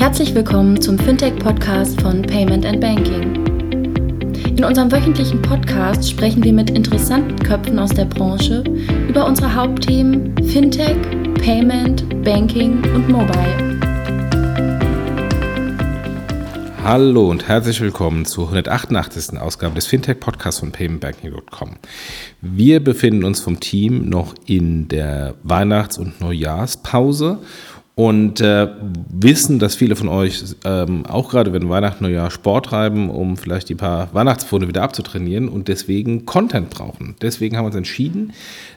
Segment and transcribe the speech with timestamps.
[0.00, 3.34] Herzlich willkommen zum Fintech-Podcast von Payment and Banking.
[4.56, 8.64] In unserem wöchentlichen Podcast sprechen wir mit interessanten Köpfen aus der Branche
[9.10, 10.96] über unsere Hauptthemen Fintech,
[11.34, 13.70] Payment, Banking und Mobile.
[16.82, 19.38] Hallo und herzlich willkommen zur 188.
[19.38, 21.76] Ausgabe des Fintech-Podcasts von paymentbanking.com.
[22.40, 27.40] Wir befinden uns vom Team noch in der Weihnachts- und Neujahrspause
[28.00, 28.66] und äh,
[29.10, 33.68] wissen, dass viele von euch ähm, auch gerade, wenn Weihnachten, Neujahr Sport treiben, um vielleicht
[33.68, 37.14] die paar Weihnachtspfone wieder abzutrainieren und deswegen Content brauchen.
[37.20, 38.32] Deswegen haben wir uns entschieden,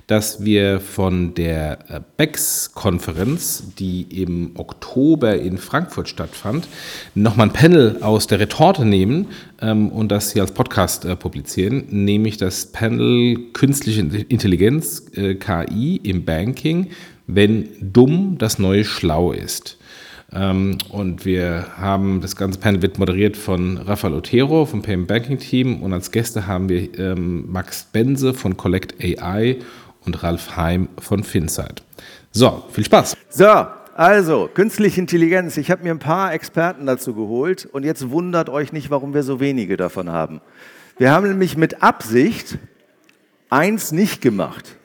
[0.08, 6.68] dass wir von der äh, BEX-Konferenz, die im Oktober in Frankfurt stattfand,
[7.16, 9.28] nochmal ein Panel aus der Retorte nehmen
[9.62, 15.96] ähm, und das hier als Podcast äh, publizieren, nämlich das Panel Künstliche Intelligenz, äh, KI
[16.04, 16.90] im Banking
[17.28, 19.78] wenn dumm das neue Schlau ist.
[20.34, 25.38] Ähm, und wir haben, das ganze Panel wird moderiert von Rafael Otero vom Payment Banking
[25.38, 29.58] Team und als Gäste haben wir ähm, Max Benze von Collect AI
[30.06, 31.84] und Ralf Heim von Finsight.
[32.32, 33.16] So, viel Spaß.
[33.30, 35.56] So, also, künstliche Intelligenz.
[35.58, 39.22] Ich habe mir ein paar Experten dazu geholt und jetzt wundert euch nicht, warum wir
[39.22, 40.42] so wenige davon haben.
[40.98, 42.58] Wir haben nämlich mit Absicht
[43.50, 44.78] eins nicht gemacht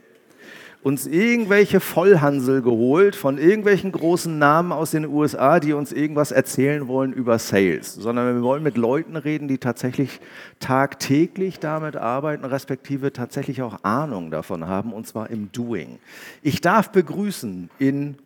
[0.82, 6.86] uns irgendwelche Vollhansel geholt von irgendwelchen großen Namen aus den USA, die uns irgendwas erzählen
[6.86, 10.20] wollen über Sales, sondern wir wollen mit Leuten reden, die tatsächlich
[10.60, 15.98] tagtäglich damit arbeiten, respektive tatsächlich auch Ahnung davon haben, und zwar im Doing.
[16.42, 18.16] Ich darf begrüßen in,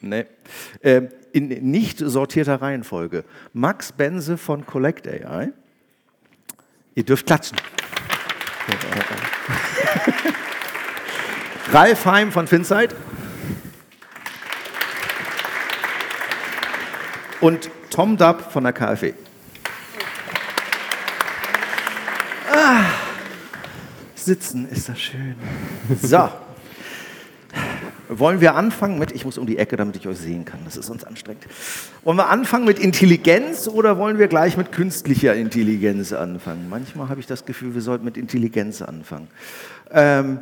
[0.00, 0.26] ne,
[0.80, 5.52] äh, in nicht sortierter Reihenfolge Max Benze von Collect AI.
[6.94, 7.58] Ihr dürft klatschen.
[11.70, 12.94] Ralf Heim von Finsight.
[17.40, 19.14] Und Tom Dabb von der KfW.
[22.52, 22.84] Ah,
[24.14, 25.34] sitzen ist das schön.
[26.00, 26.28] So.
[28.08, 30.76] Wollen wir anfangen mit, ich muss um die Ecke, damit ich euch sehen kann, das
[30.76, 31.46] ist uns anstrengend.
[32.04, 36.68] Wollen wir anfangen mit Intelligenz oder wollen wir gleich mit künstlicher Intelligenz anfangen?
[36.68, 39.28] Manchmal habe ich das Gefühl, wir sollten mit Intelligenz anfangen.
[39.90, 40.40] Ähm,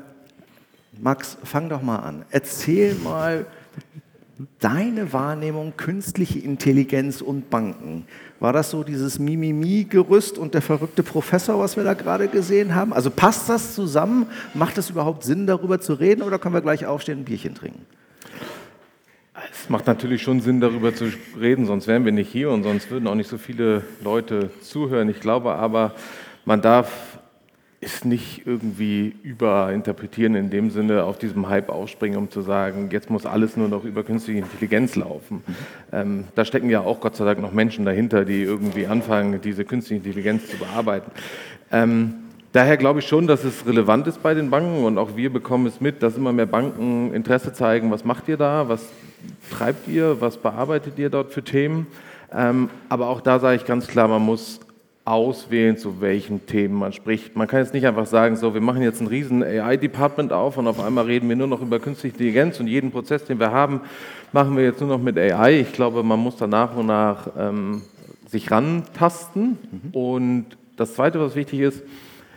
[0.98, 2.24] Max, fang doch mal an.
[2.30, 3.46] Erzähl mal
[4.58, 8.06] deine Wahrnehmung künstliche Intelligenz und Banken.
[8.38, 12.92] War das so dieses Mimimi-Gerüst und der verrückte Professor, was wir da gerade gesehen haben?
[12.92, 14.26] Also passt das zusammen?
[14.54, 17.54] Macht es überhaupt Sinn, darüber zu reden oder können wir gleich aufstehen und ein Bierchen
[17.54, 17.84] trinken?
[19.52, 21.06] Es macht natürlich schon Sinn, darüber zu
[21.38, 25.08] reden, sonst wären wir nicht hier und sonst würden auch nicht so viele Leute zuhören.
[25.08, 25.94] Ich glaube aber,
[26.44, 27.09] man darf
[27.82, 33.08] ist nicht irgendwie überinterpretieren in dem Sinne auf diesem Hype aufspringen, um zu sagen, jetzt
[33.08, 35.42] muss alles nur noch über künstliche Intelligenz laufen.
[35.90, 39.64] Ähm, da stecken ja auch Gott sei Dank noch Menschen dahinter, die irgendwie anfangen, diese
[39.64, 41.10] künstliche Intelligenz zu bearbeiten.
[41.72, 42.16] Ähm,
[42.52, 45.64] daher glaube ich schon, dass es relevant ist bei den Banken und auch wir bekommen
[45.64, 48.90] es mit, dass immer mehr Banken Interesse zeigen, was macht ihr da, was
[49.50, 51.86] treibt ihr, was bearbeitet ihr dort für Themen.
[52.30, 54.60] Ähm, aber auch da sage ich ganz klar, man muss
[55.10, 57.36] auswählen, zu welchen Themen man spricht.
[57.36, 60.66] Man kann jetzt nicht einfach sagen, so, wir machen jetzt ein riesen AI-Department auf und
[60.66, 63.80] auf einmal reden wir nur noch über künstliche Intelligenz und jeden Prozess, den wir haben,
[64.32, 65.60] machen wir jetzt nur noch mit AI.
[65.60, 67.82] Ich glaube, man muss da nach und nach ähm,
[68.28, 69.58] sich rantasten.
[69.70, 69.90] Mhm.
[69.92, 71.82] Und das Zweite, was wichtig ist,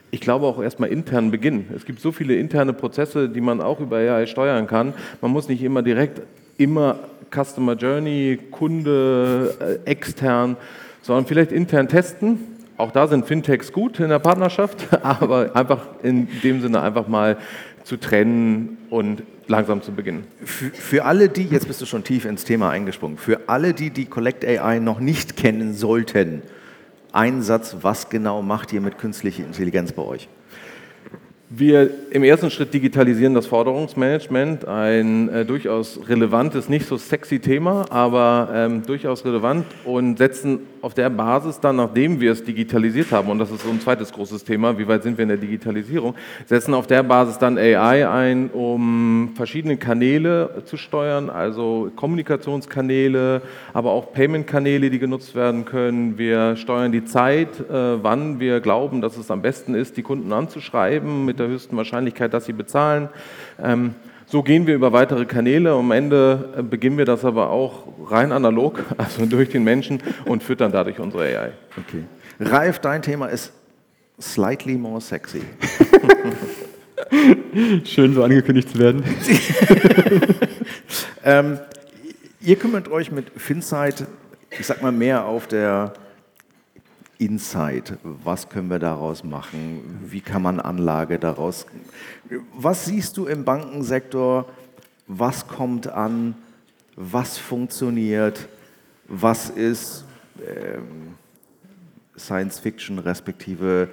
[0.10, 1.70] ich glaube auch erstmal intern beginnen.
[1.76, 4.94] Es gibt so viele interne Prozesse, die man auch über AI steuern kann.
[5.22, 6.22] Man muss nicht immer direkt
[6.58, 7.00] immer
[7.34, 10.56] Customer Journey, Kunde, äh, extern,
[11.02, 12.40] sondern vielleicht intern testen,
[12.78, 17.38] auch da sind Fintechs gut in der Partnerschaft, aber einfach in dem Sinne einfach mal
[17.84, 20.26] zu trennen und langsam zu beginnen.
[20.44, 23.90] Für, für, alle die, jetzt bist du schon tief ins Thema eingesprungen, für alle die,
[23.90, 26.42] die Collect AI noch nicht kennen sollten,
[27.12, 30.28] ein Satz, was genau macht ihr mit künstlicher Intelligenz bei euch?
[31.50, 37.86] Wir im ersten Schritt digitalisieren das Forderungsmanagement, ein äh, durchaus relevantes, nicht so sexy Thema,
[37.92, 43.30] aber ähm, durchaus relevant und setzen auf der Basis dann, nachdem wir es digitalisiert haben,
[43.30, 46.14] und das ist so ein zweites großes Thema, wie weit sind wir in der Digitalisierung,
[46.46, 53.42] setzen auf der Basis dann AI ein, um verschiedene Kanäle zu steuern, also Kommunikationskanäle,
[53.72, 56.18] aber auch Payment-Kanäle, die genutzt werden können.
[56.18, 60.34] Wir steuern die Zeit, äh, wann wir glauben, dass es am besten ist, die Kunden
[60.34, 63.08] anzuschreiben mit der höchsten Wahrscheinlichkeit, dass sie bezahlen.
[64.34, 65.74] So gehen wir über weitere Kanäle.
[65.74, 70.42] Am Ende äh, beginnen wir das aber auch rein analog, also durch den Menschen und
[70.42, 71.52] füttern dadurch unsere AI.
[71.78, 72.04] Okay.
[72.40, 73.54] Ralf, dein Thema ist
[74.20, 75.44] slightly more sexy.
[77.86, 79.04] Schön so angekündigt zu werden.
[81.24, 81.60] ähm,
[82.42, 84.08] Ihr kümmert euch mit Finsight,
[84.50, 85.94] ich sag mal, mehr auf der
[87.26, 87.98] Insight.
[88.04, 90.00] Was können wir daraus machen?
[90.06, 91.66] Wie kann man Anlage daraus?
[92.54, 94.46] Was siehst du im Bankensektor?
[95.08, 96.36] Was kommt an?
[96.96, 98.48] Was funktioniert?
[99.08, 100.06] Was ist
[100.40, 101.16] ähm,
[102.18, 103.90] Science Fiction respektive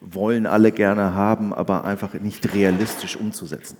[0.00, 3.76] wollen alle gerne haben, aber einfach nicht realistisch umzusetzen?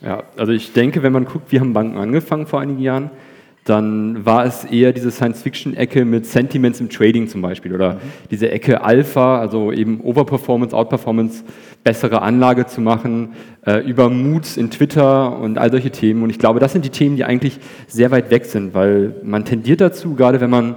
[0.00, 3.10] Ja, also ich denke, wenn man guckt, wie haben Banken angefangen vor einigen Jahren,
[3.64, 7.98] dann war es eher diese Science-Fiction-Ecke mit Sentiments im Trading zum Beispiel oder mhm.
[8.30, 11.44] diese Ecke Alpha, also eben Overperformance, Outperformance,
[11.84, 16.24] bessere Anlage zu machen, äh, über Moods in Twitter und all solche Themen.
[16.24, 19.44] Und ich glaube, das sind die Themen, die eigentlich sehr weit weg sind, weil man
[19.44, 20.76] tendiert dazu, gerade wenn man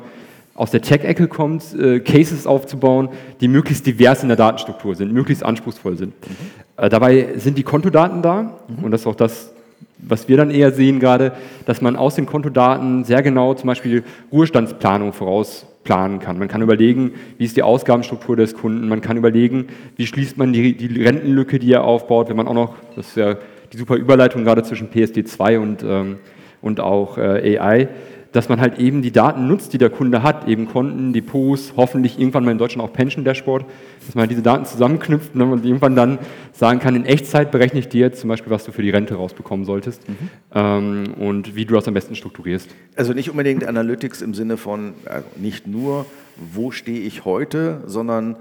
[0.54, 3.10] aus der Tech-Ecke kommt, äh, Cases aufzubauen,
[3.42, 6.14] die möglichst divers in der Datenstruktur sind, möglichst anspruchsvoll sind.
[6.22, 6.36] Mhm.
[6.78, 8.84] Äh, dabei sind die Kontodaten da mhm.
[8.84, 9.55] und das ist auch das,
[9.98, 11.34] was wir dann eher sehen gerade,
[11.66, 16.38] dass man aus den Kontodaten sehr genau zum Beispiel Ruhestandsplanung vorausplanen kann.
[16.38, 20.54] Man kann überlegen, wie ist die Ausgabenstruktur des Kunden, man kann überlegen, wie schließt man
[20.54, 23.36] die, die Rentenlücke, die er aufbaut, wenn man auch noch, das ist ja
[23.72, 26.18] die super Überleitung gerade zwischen PSD2 und, ähm,
[26.62, 27.88] und auch äh, AI,
[28.36, 32.20] dass man halt eben die Daten nutzt, die der Kunde hat, eben Konten, Depots, hoffentlich
[32.20, 33.66] irgendwann mal in Deutschland auch Pension Dashboard,
[34.06, 36.20] dass man halt diese Daten zusammenknüpft und irgendwann dann
[36.52, 39.16] sagen kann, in Echtzeit berechne ich dir jetzt zum Beispiel, was du für die Rente
[39.16, 40.30] rausbekommen solltest mhm.
[40.54, 42.70] ähm, und wie du das am besten strukturierst.
[42.98, 46.06] Also nicht unbedingt Analytics im Sinne von, also nicht nur,
[46.54, 48.36] wo stehe ich heute, sondern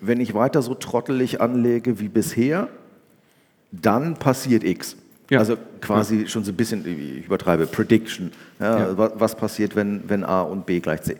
[0.00, 2.68] wenn ich weiter so trottelig anlege wie bisher,
[3.70, 4.96] dann passiert X.
[5.30, 5.40] Ja.
[5.40, 6.28] Also quasi ja.
[6.28, 8.30] schon so ein bisschen, ich übertreibe, Prediction.
[8.60, 11.16] Ja, was passiert, wenn, wenn A und B gleich C?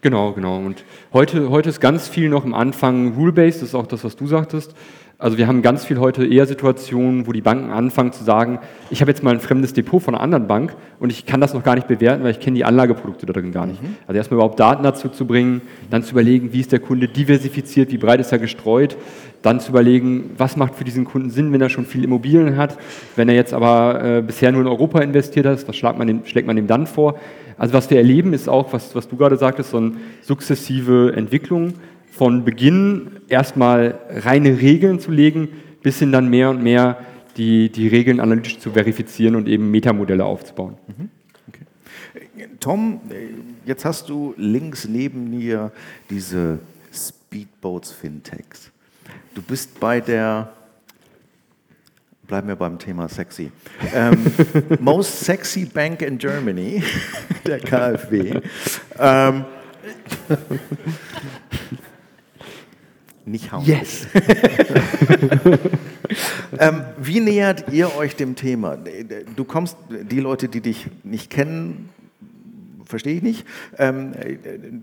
[0.00, 0.58] Genau, genau.
[0.58, 4.16] Und heute, heute ist ganz viel noch am Anfang Rule-Based, das ist auch das, was
[4.16, 4.74] du sagtest.
[5.20, 9.00] Also wir haben ganz viel heute eher Situationen, wo die Banken anfangen zu sagen, ich
[9.00, 11.64] habe jetzt mal ein fremdes Depot von einer anderen Bank und ich kann das noch
[11.64, 13.82] gar nicht bewerten, weil ich kenne die Anlageprodukte darin gar nicht.
[13.82, 13.96] Mhm.
[14.06, 17.90] Also erstmal überhaupt Daten dazu zu bringen, dann zu überlegen, wie ist der Kunde diversifiziert,
[17.90, 18.96] wie breit ist er gestreut,
[19.42, 22.78] dann zu überlegen, was macht für diesen Kunden Sinn, wenn er schon viel Immobilien hat,
[23.16, 26.26] wenn er jetzt aber äh, bisher nur in Europa investiert hat, was schlägt man, dem,
[26.26, 27.18] schlägt man dem dann vor?
[27.56, 29.92] Also was wir erleben, ist auch, was, was du gerade sagtest, so eine
[30.22, 31.74] sukzessive Entwicklung
[32.10, 35.48] von Beginn erstmal reine Regeln zu legen,
[35.82, 36.98] bis hin dann mehr und mehr
[37.36, 40.74] die, die Regeln analytisch zu verifizieren und eben Metamodelle aufzubauen.
[40.88, 41.10] Mhm.
[42.60, 43.00] Tom,
[43.64, 45.70] jetzt hast du links neben mir
[46.10, 46.58] diese
[46.92, 48.72] Speedboats Fintechs.
[49.38, 50.52] Du bist bei der,
[52.26, 53.52] bleiben wir beim Thema sexy,
[53.94, 54.26] ähm,
[54.80, 56.82] Most Sexy Bank in Germany,
[57.46, 58.40] der KfW.
[58.98, 59.44] Ähm,
[63.24, 63.64] nicht hauen.
[63.64, 64.08] Yes.
[66.58, 68.76] ähm, wie nähert ihr euch dem Thema?
[69.36, 71.90] Du kommst, die Leute, die dich nicht kennen,
[72.88, 73.46] verstehe ich nicht.
[73.76, 74.12] Ähm,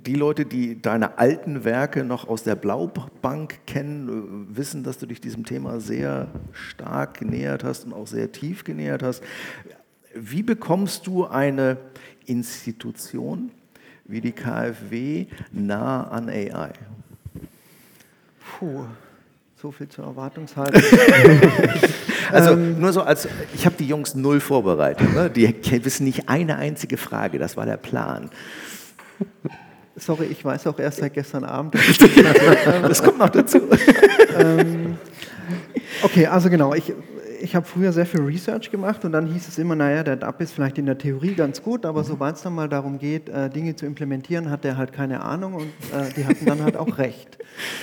[0.05, 5.19] die Leute, die deine alten Werke noch aus der Blaubank kennen, wissen, dass du dich
[5.19, 9.23] diesem Thema sehr stark genähert hast und auch sehr tief genähert hast.
[10.13, 11.77] Wie bekommst du eine
[12.25, 13.51] Institution
[14.05, 16.71] wie die KfW nah an AI?
[18.59, 18.85] Puh,
[19.61, 20.81] so viel zur Erwartungshaltung.
[22.35, 25.13] also ähm, nur so als, ich habe die Jungs null vorbereitet.
[25.13, 25.29] Ne?
[25.29, 28.29] Die wissen nicht eine einzige Frage, das war der Plan.
[29.97, 31.75] Sorry, ich weiß auch erst seit gestern Abend.
[32.83, 33.61] das kommt noch dazu.
[34.37, 34.97] Ähm,
[36.03, 36.93] okay, also genau, ich,
[37.41, 40.41] ich habe früher sehr viel Research gemacht und dann hieß es immer, naja, der DAP
[40.41, 42.07] ist vielleicht in der Theorie ganz gut, aber mhm.
[42.07, 45.53] sobald es dann mal darum geht, äh, Dinge zu implementieren, hat der halt keine Ahnung
[45.53, 47.37] und äh, die hatten dann halt auch recht.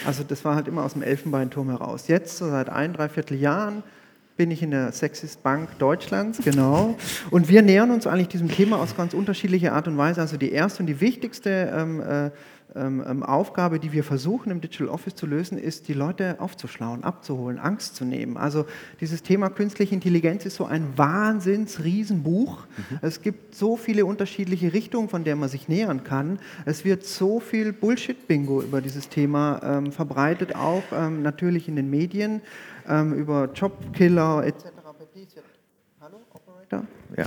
[0.06, 2.08] Also das war halt immer aus dem Elfenbeinturm heraus.
[2.08, 3.82] Jetzt, so seit ein, dreiviertel Jahren,
[4.36, 6.96] bin ich in der Sexist Bank Deutschlands, genau.
[7.30, 10.20] Und wir nähern uns eigentlich diesem Thema aus ganz unterschiedlicher Art und Weise.
[10.20, 12.30] Also die erste und die wichtigste ähm, äh,
[12.74, 17.04] ähm, ähm, Aufgabe, die wir versuchen im Digital Office zu lösen, ist, die Leute aufzuschlauen,
[17.04, 18.38] abzuholen, Angst zu nehmen.
[18.38, 18.64] Also
[19.00, 22.64] dieses Thema künstliche Intelligenz ist so ein Wahnsinns-Riesenbuch.
[22.76, 22.98] Mhm.
[23.02, 26.38] Es gibt so viele unterschiedliche Richtungen, von der man sich nähern kann.
[26.64, 31.90] Es wird so viel Bullshit-Bingo über dieses Thema ähm, verbreitet, auch ähm, natürlich in den
[31.90, 32.40] Medien,
[32.88, 34.66] ähm, über Jobkiller etc.
[36.00, 36.84] Hallo, Operator?
[37.16, 37.26] Ja.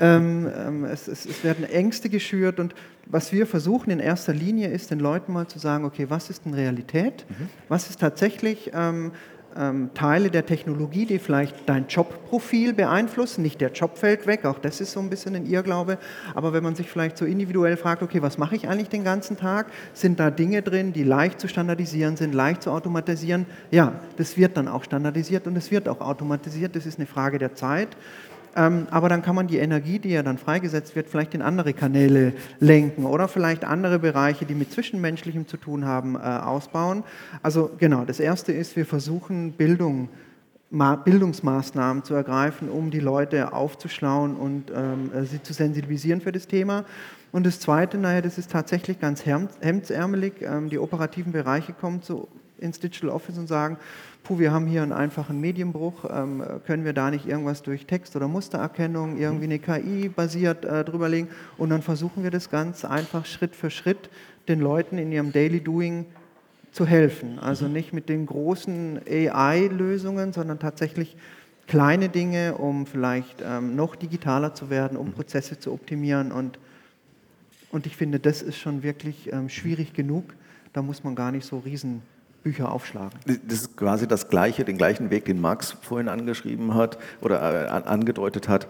[0.00, 4.68] ähm, ähm, es, es, es, werden Ängste geschürt und was wir versuchen in erster Linie
[4.68, 7.26] ist, den Leuten mal zu sagen, okay, was ist denn Realität?
[7.28, 7.50] Mhm.
[7.68, 9.12] Was ist tatsächlich ähm,
[9.56, 13.42] ähm, Teile der Technologie, die vielleicht dein Jobprofil beeinflussen?
[13.42, 15.98] Nicht der Job fällt weg, auch das ist so ein bisschen ein Irrglaube.
[16.34, 19.36] Aber wenn man sich vielleicht so individuell fragt, okay, was mache ich eigentlich den ganzen
[19.36, 19.66] Tag?
[19.92, 23.46] Sind da Dinge drin, die leicht zu standardisieren sind, leicht zu automatisieren?
[23.70, 26.76] Ja, das wird dann auch standardisiert und es wird auch automatisiert.
[26.76, 27.96] Das ist eine Frage der Zeit.
[28.56, 31.72] Ähm, aber dann kann man die Energie, die ja dann freigesetzt wird, vielleicht in andere
[31.72, 37.04] Kanäle lenken oder vielleicht andere Bereiche, die mit Zwischenmenschlichem zu tun haben, äh, ausbauen.
[37.42, 40.08] Also genau, das Erste ist, wir versuchen Bildung
[40.72, 46.46] Bildungsmaßnahmen zu ergreifen, um die Leute aufzuschlauen und ähm, äh, sie zu sensibilisieren für das
[46.46, 46.84] Thema.
[47.32, 50.34] Und das Zweite, naja, das ist tatsächlich ganz hemdsärmelig.
[50.42, 52.28] Ähm, die operativen Bereiche kommen zu,
[52.58, 53.78] ins Digital Office und sagen,
[54.22, 58.16] puh, wir haben hier einen einfachen Medienbruch, ähm, können wir da nicht irgendwas durch Text-
[58.16, 61.28] oder Mustererkennung, irgendwie eine KI basiert äh, drüberlegen?
[61.58, 64.10] Und dann versuchen wir das ganz einfach Schritt für Schritt
[64.48, 66.06] den Leuten in ihrem Daily Doing
[66.72, 67.38] zu helfen.
[67.38, 71.16] Also nicht mit den großen AI-Lösungen, sondern tatsächlich
[71.66, 76.32] kleine Dinge, um vielleicht ähm, noch digitaler zu werden, um Prozesse zu optimieren.
[76.32, 76.58] Und,
[77.70, 80.34] und ich finde, das ist schon wirklich ähm, schwierig genug.
[80.72, 81.58] Da muss man gar nicht so
[82.44, 83.18] Riesenbücher aufschlagen.
[83.26, 87.88] Das ist quasi das gleiche, den gleichen Weg, den Max vorhin angeschrieben hat oder äh,
[87.88, 88.68] angedeutet hat.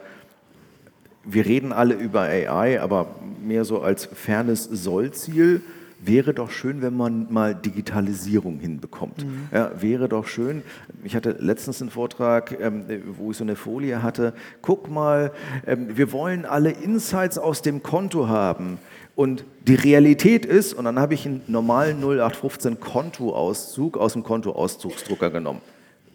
[1.25, 5.63] Wir reden alle über AI, aber mehr so als fernes Sollziel
[6.03, 9.25] wäre doch schön, wenn man mal Digitalisierung hinbekommt.
[9.25, 9.49] Mhm.
[9.53, 10.63] Ja, wäre doch schön.
[11.05, 12.85] Ich hatte letztens einen Vortrag, ähm,
[13.19, 14.33] wo ich so eine Folie hatte.
[14.63, 15.31] Guck mal,
[15.67, 18.79] ähm, wir wollen alle Insights aus dem Konto haben.
[19.21, 25.29] Und die Realität ist, und dann habe ich einen normalen 0815 Kontoauszug aus dem Kontoauszugsdrucker
[25.29, 25.61] genommen.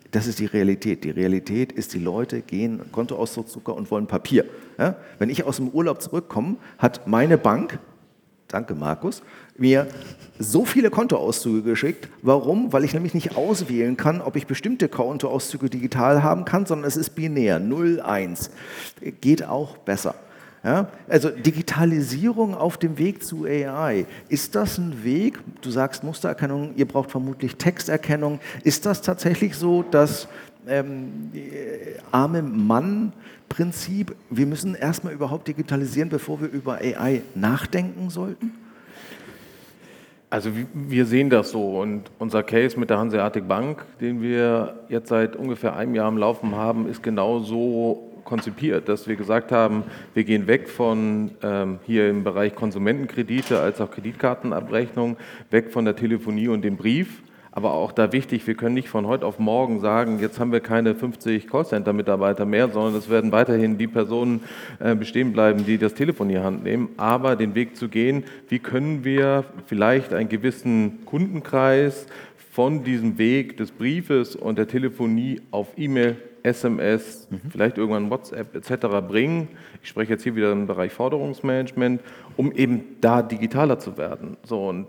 [0.10, 1.04] Das ist die Realität.
[1.04, 4.46] Die Realität ist, die Leute gehen Kontoauszugsdrucker und wollen Papier.
[4.80, 4.96] Ja?
[5.20, 7.78] Wenn ich aus dem Urlaub zurückkomme, hat meine Bank
[8.48, 9.22] danke Markus,
[9.56, 9.86] mir
[10.40, 12.10] so viele Kontoauszüge geschickt.
[12.24, 12.74] Warum?
[12.74, 16.98] Weil ich nämlich nicht auswählen kann, ob ich bestimmte Kontoauszüge digital haben kann, sondern es
[16.98, 18.50] ist binär, 0, 1.
[19.22, 20.16] Geht auch besser.
[20.66, 20.88] Ja?
[21.08, 25.40] Also Digitalisierung auf dem Weg zu AI, ist das ein Weg?
[25.62, 28.40] Du sagst Mustererkennung, ihr braucht vermutlich Texterkennung.
[28.64, 30.28] Ist das tatsächlich so, dass
[30.68, 31.32] ähm,
[32.12, 38.52] arme Mann-Prinzip, wir müssen erstmal überhaupt digitalisieren, bevor wir über AI nachdenken sollten?
[40.32, 45.10] Also wir sehen das so und unser Case mit der Hanseatic Bank, den wir jetzt
[45.10, 49.84] seit ungefähr einem Jahr am Laufen haben, ist genau so konzipiert, dass wir gesagt haben,
[50.14, 55.16] wir gehen weg von ähm, hier im Bereich Konsumentenkredite als auch Kreditkartenabrechnung,
[55.52, 57.22] weg von der Telefonie und dem Brief
[57.56, 60.60] aber auch da wichtig, wir können nicht von heute auf morgen sagen, jetzt haben wir
[60.60, 64.44] keine 50 Callcenter-Mitarbeiter mehr, sondern es werden weiterhin die Personen
[64.80, 66.90] äh, bestehen bleiben, die das Telefon in die Hand nehmen.
[66.98, 72.08] Aber den Weg zu gehen, wie können wir vielleicht einen gewissen Kundenkreis
[72.52, 77.42] von diesem Weg des Briefes und der Telefonie auf E-Mail, SMS, mhm.
[77.50, 78.88] vielleicht irgendwann WhatsApp etc.
[79.08, 79.48] bringen.
[79.82, 82.02] Ich spreche jetzt hier wieder im Bereich Forderungsmanagement,
[82.38, 84.38] um eben da digitaler zu werden.
[84.44, 84.88] So und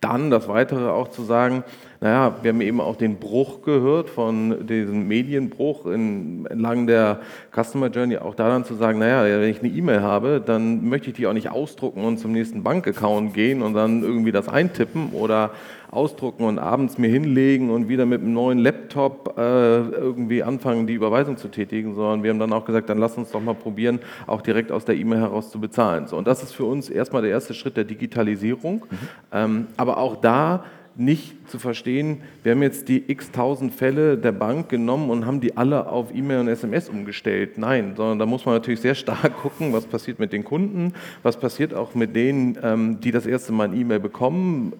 [0.00, 1.64] dann das Weitere auch zu sagen,
[2.00, 7.20] naja, wir haben eben auch den Bruch gehört von diesem Medienbruch in, entlang der
[7.54, 11.08] Customer Journey, auch da dann zu sagen, naja, wenn ich eine E-Mail habe, dann möchte
[11.08, 15.10] ich die auch nicht ausdrucken und zum nächsten Bankaccount gehen und dann irgendwie das eintippen
[15.12, 15.52] oder
[15.90, 20.94] ausdrucken und abends mir hinlegen und wieder mit einem neuen Laptop äh, irgendwie anfangen, die
[20.94, 24.00] Überweisung zu tätigen, sondern wir haben dann auch gesagt, dann lass uns doch mal probieren,
[24.26, 26.06] auch direkt aus der E-Mail heraus zu bezahlen.
[26.06, 28.84] So, und das ist für uns erstmal der erste Schritt der Digitalisierung.
[28.90, 28.98] Mhm.
[29.32, 30.64] Ähm, aber auch da
[30.98, 35.40] nicht zu verstehen, wir haben jetzt die x tausend Fälle der Bank genommen und haben
[35.40, 37.58] die alle auf E-Mail und SMS umgestellt.
[37.58, 41.38] Nein, sondern da muss man natürlich sehr stark gucken, was passiert mit den Kunden, was
[41.38, 44.72] passiert auch mit denen, ähm, die das erste Mal ein E-Mail bekommen.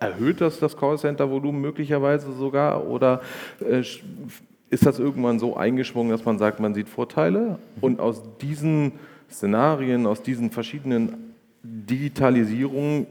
[0.00, 3.20] Erhöht das das Callcenter-Volumen möglicherweise sogar oder
[3.60, 3.82] äh,
[4.70, 8.92] ist das irgendwann so eingeschwungen, dass man sagt, man sieht Vorteile und aus diesen
[9.30, 13.06] Szenarien, aus diesen verschiedenen Digitalisierungen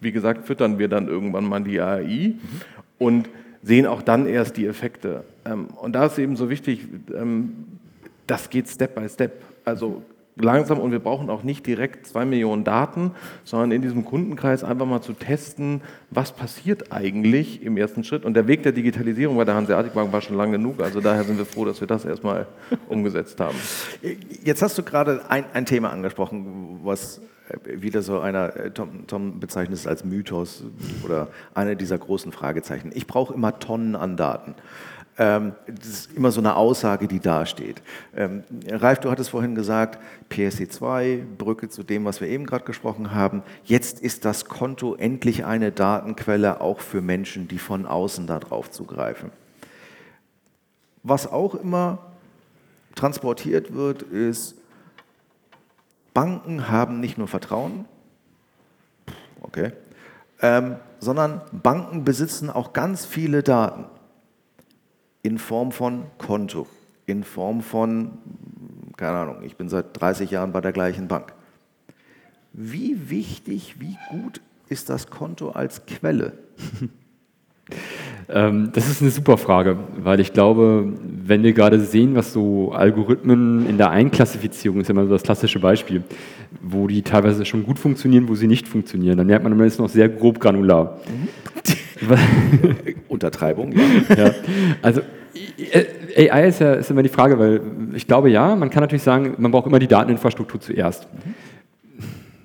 [0.00, 2.38] wie gesagt, füttern wir dann irgendwann mal die AI mhm.
[2.98, 3.28] und
[3.62, 5.24] sehen auch dann erst die Effekte.
[5.44, 7.66] Ähm, und da ist eben so wichtig, ähm,
[8.26, 9.42] das geht Step by Step.
[9.64, 10.02] Also
[10.36, 13.12] langsam und wir brauchen auch nicht direkt zwei Millionen Daten,
[13.44, 18.24] sondern in diesem Kundenkreis einfach mal zu testen, was passiert eigentlich im ersten Schritt.
[18.24, 20.80] Und der Weg der Digitalisierung bei der Hanseatic Bank war schon lang genug.
[20.80, 22.46] Also daher sind wir froh, dass wir das erstmal
[22.88, 23.56] umgesetzt haben.
[24.42, 27.20] Jetzt hast du gerade ein, ein Thema angesprochen, was
[27.64, 30.64] wieder so einer, äh, Tom, Tom bezeichnet es als Mythos
[31.04, 32.90] oder eine dieser großen Fragezeichen.
[32.94, 34.54] Ich brauche immer Tonnen an Daten.
[35.20, 37.82] Ähm, das ist immer so eine Aussage, die dasteht.
[38.16, 39.98] Ähm, Ralf, du hattest vorhin gesagt,
[40.30, 43.42] PSC2, Brücke zu dem, was wir eben gerade gesprochen haben.
[43.64, 49.30] Jetzt ist das Konto endlich eine Datenquelle auch für Menschen, die von außen darauf zugreifen.
[51.02, 51.98] Was auch immer
[52.94, 54.54] transportiert wird, ist,
[56.14, 57.84] Banken haben nicht nur Vertrauen,
[59.42, 59.72] okay,
[60.40, 63.84] ähm, sondern Banken besitzen auch ganz viele Daten
[65.22, 66.66] in Form von Konto,
[67.06, 68.18] in Form von
[69.00, 71.32] keine Ahnung, ich bin seit 30 Jahren bei der gleichen Bank.
[72.52, 76.34] Wie wichtig, wie gut ist das Konto als Quelle?
[78.28, 82.70] Ähm, das ist eine super Frage, weil ich glaube, wenn wir gerade sehen, was so
[82.72, 86.04] Algorithmen in der Einklassifizierung ist, immer so das klassische Beispiel,
[86.62, 89.78] wo die teilweise schon gut funktionieren, wo sie nicht funktionieren, dann merkt man, man ist
[89.78, 90.98] noch sehr grob granular.
[91.06, 91.28] Mhm.
[93.08, 94.16] Untertreibung, ja.
[94.16, 94.30] ja.
[94.82, 95.02] Also
[96.14, 97.60] äh, AI ist ja ist immer die Frage, weil
[97.94, 101.06] ich glaube, ja, man kann natürlich sagen, man braucht immer die Dateninfrastruktur zuerst.
[101.12, 101.34] Mhm.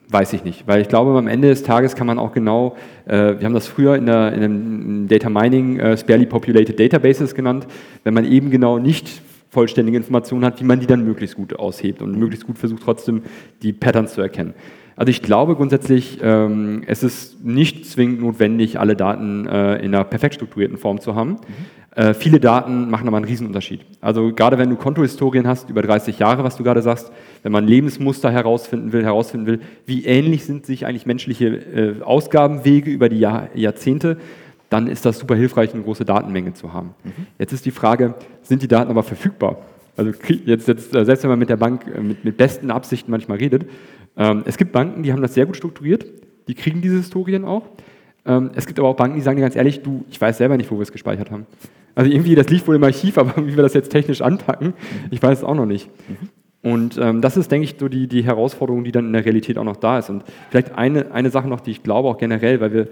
[0.07, 3.39] Weiß ich nicht, weil ich glaube, am Ende des Tages kann man auch genau, äh,
[3.39, 7.65] wir haben das früher in, der, in dem Data Mining äh, Sparely Populated Databases genannt,
[8.03, 9.22] wenn man eben genau nicht
[9.55, 13.24] vollständige Informationen hat, wie man die dann möglichst gut aushebt und möglichst gut versucht, trotzdem
[13.62, 14.53] die Patterns zu erkennen.
[14.97, 20.03] Also ich glaube grundsätzlich, ähm, es ist nicht zwingend notwendig, alle Daten äh, in einer
[20.03, 21.31] perfekt strukturierten Form zu haben.
[21.31, 21.39] Mhm.
[21.95, 23.85] Äh, viele Daten machen aber einen Riesenunterschied.
[24.01, 27.12] Also gerade wenn du Kontohistorien hast über 30 Jahre, was du gerade sagst,
[27.43, 32.91] wenn man Lebensmuster herausfinden will, herausfinden will, wie ähnlich sind sich eigentlich menschliche äh, Ausgabenwege
[32.91, 34.17] über die Jahr, Jahrzehnte,
[34.75, 36.96] dann ist das super hilfreich, eine große Datenmenge zu haben.
[37.03, 37.27] Mhm.
[37.39, 39.60] Jetzt ist die Frage, sind die Daten aber verfügbar?
[39.96, 40.12] Also
[40.46, 43.38] jetzt, jetzt äh, selbst wenn man mit der Bank äh, mit, mit besten Absichten manchmal
[43.38, 43.70] redet,
[44.17, 46.05] ähm, es gibt Banken, die haben das sehr gut strukturiert,
[46.50, 47.63] die kriegen diese Historien auch.
[48.25, 50.58] Ähm, es gibt aber auch Banken, die sagen dir ganz ehrlich, du, ich weiß selber
[50.58, 51.46] nicht, wo wir es gespeichert haben.
[51.96, 54.74] Also irgendwie, das liegt wohl im Archiv, aber wie wir das jetzt technisch anpacken,
[55.10, 55.89] ich weiß es auch noch nicht.
[56.62, 59.58] Und ähm, das ist, denke ich, so die, die Herausforderung, die dann in der Realität
[59.58, 60.10] auch noch da ist.
[60.10, 62.88] Und vielleicht eine, eine Sache noch, die ich glaube, auch generell, weil wir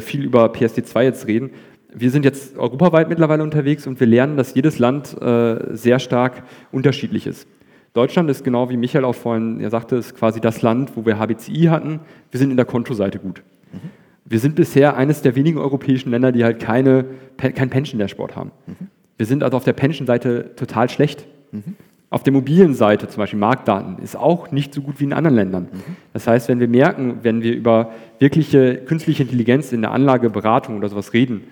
[0.00, 1.50] viel über PSD2 jetzt reden.
[1.94, 6.42] Wir sind jetzt europaweit mittlerweile unterwegs und wir lernen, dass jedes Land äh, sehr stark
[6.72, 7.48] unterschiedlich ist.
[7.94, 11.18] Deutschland ist genau wie Michael auch vorhin ja, sagte, ist quasi das Land, wo wir
[11.18, 12.00] HBCI hatten.
[12.30, 13.42] Wir sind in der Kontoseite gut.
[13.72, 13.90] Mhm.
[14.26, 17.06] Wir sind bisher eines der wenigen europäischen Länder, die halt keine,
[17.38, 18.50] kein Pension-Dashboard haben.
[18.66, 18.88] Mhm.
[19.16, 21.26] Wir sind also auf der Pension-Seite total schlecht.
[21.52, 21.76] Mhm.
[22.08, 25.34] Auf der mobilen Seite, zum Beispiel Marktdaten, ist auch nicht so gut wie in anderen
[25.34, 25.62] Ländern.
[25.64, 25.96] Mhm.
[26.12, 30.88] Das heißt, wenn wir merken, wenn wir über wirkliche künstliche Intelligenz in der Anlageberatung oder
[30.88, 31.42] sowas reden,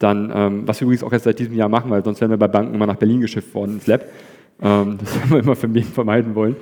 [0.00, 2.38] dann, ähm, was wir übrigens auch erst seit diesem Jahr machen, weil sonst wären wir
[2.38, 4.04] bei Banken immer nach Berlin geschifft worden ins Lab,
[4.62, 6.56] ähm, das haben wir immer vermeiden wollen,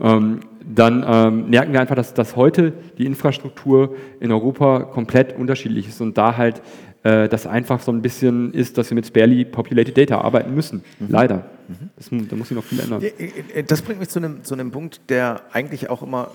[0.00, 5.88] ähm, dann ähm, merken wir einfach, dass, dass heute die Infrastruktur in Europa komplett unterschiedlich
[5.88, 6.60] ist und da halt
[7.02, 10.82] äh, das einfach so ein bisschen ist, dass wir mit Sparely Populated Data arbeiten müssen.
[10.98, 11.06] Mhm.
[11.08, 11.44] Leider.
[11.68, 11.90] Mhm.
[11.96, 13.02] Das, da muss sich noch viel ändern.
[13.02, 16.30] Äh, das bringt mich zu einem, zu einem Punkt, der eigentlich auch immer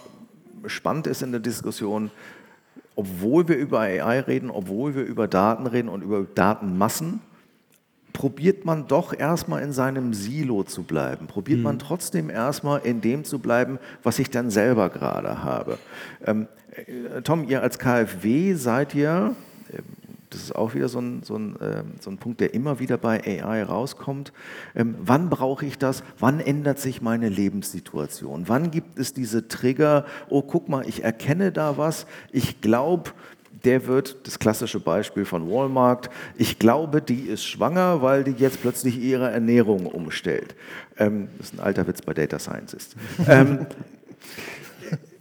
[0.68, 2.10] spannend ist in der Diskussion.
[2.96, 7.20] Obwohl wir über AI reden, obwohl wir über Daten reden und über Datenmassen,
[8.14, 11.28] probiert man doch erstmal in seinem Silo zu bleiben.
[11.28, 11.64] Probiert mhm.
[11.64, 15.78] man trotzdem erstmal in dem zu bleiben, was ich dann selber gerade habe.
[16.26, 19.36] Ähm, äh, Tom, ihr als KfW seid ihr,
[19.72, 19.82] äh,
[20.36, 22.98] das ist auch wieder so ein, so, ein, äh, so ein Punkt, der immer wieder
[22.98, 24.34] bei AI rauskommt.
[24.76, 26.04] Ähm, wann brauche ich das?
[26.20, 28.44] Wann ändert sich meine Lebenssituation?
[28.48, 30.06] Wann gibt es diese Trigger?
[30.30, 32.06] Oh, guck mal, ich erkenne da was.
[32.34, 33.12] Ich glaube,
[33.64, 38.62] der wird, das klassische Beispiel von Walmart, ich glaube, die ist schwanger, weil die jetzt
[38.62, 40.56] plötzlich ihre Ernährung umstellt.
[40.98, 42.96] Ähm, das ist ein alter Witz bei Data Scientists.
[43.28, 43.68] ähm,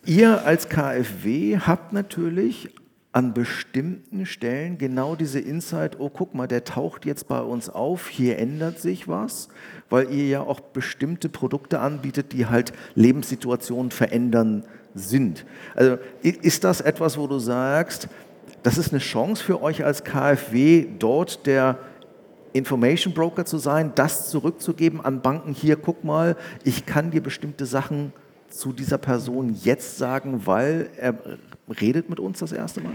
[0.05, 2.71] ihr als KfW habt natürlich
[3.15, 8.09] an bestimmten Stellen genau diese Insight, oh guck mal, der taucht jetzt bei uns auf,
[8.09, 9.49] hier ändert sich was,
[9.89, 14.65] weil ihr ja auch bestimmte Produkte anbietet, die halt Lebenssituationen verändern
[14.97, 15.47] sind.
[15.77, 18.09] Also ist das etwas, wo du sagst,
[18.65, 21.79] das ist eine Chance für euch als KfW, dort der
[22.53, 25.53] Information Broker zu sein, das zurückzugeben an Banken.
[25.53, 28.13] Hier, guck mal, ich kann dir bestimmte Sachen
[28.49, 31.15] zu dieser Person jetzt sagen, weil er
[31.69, 32.95] redet mit uns das erste Mal?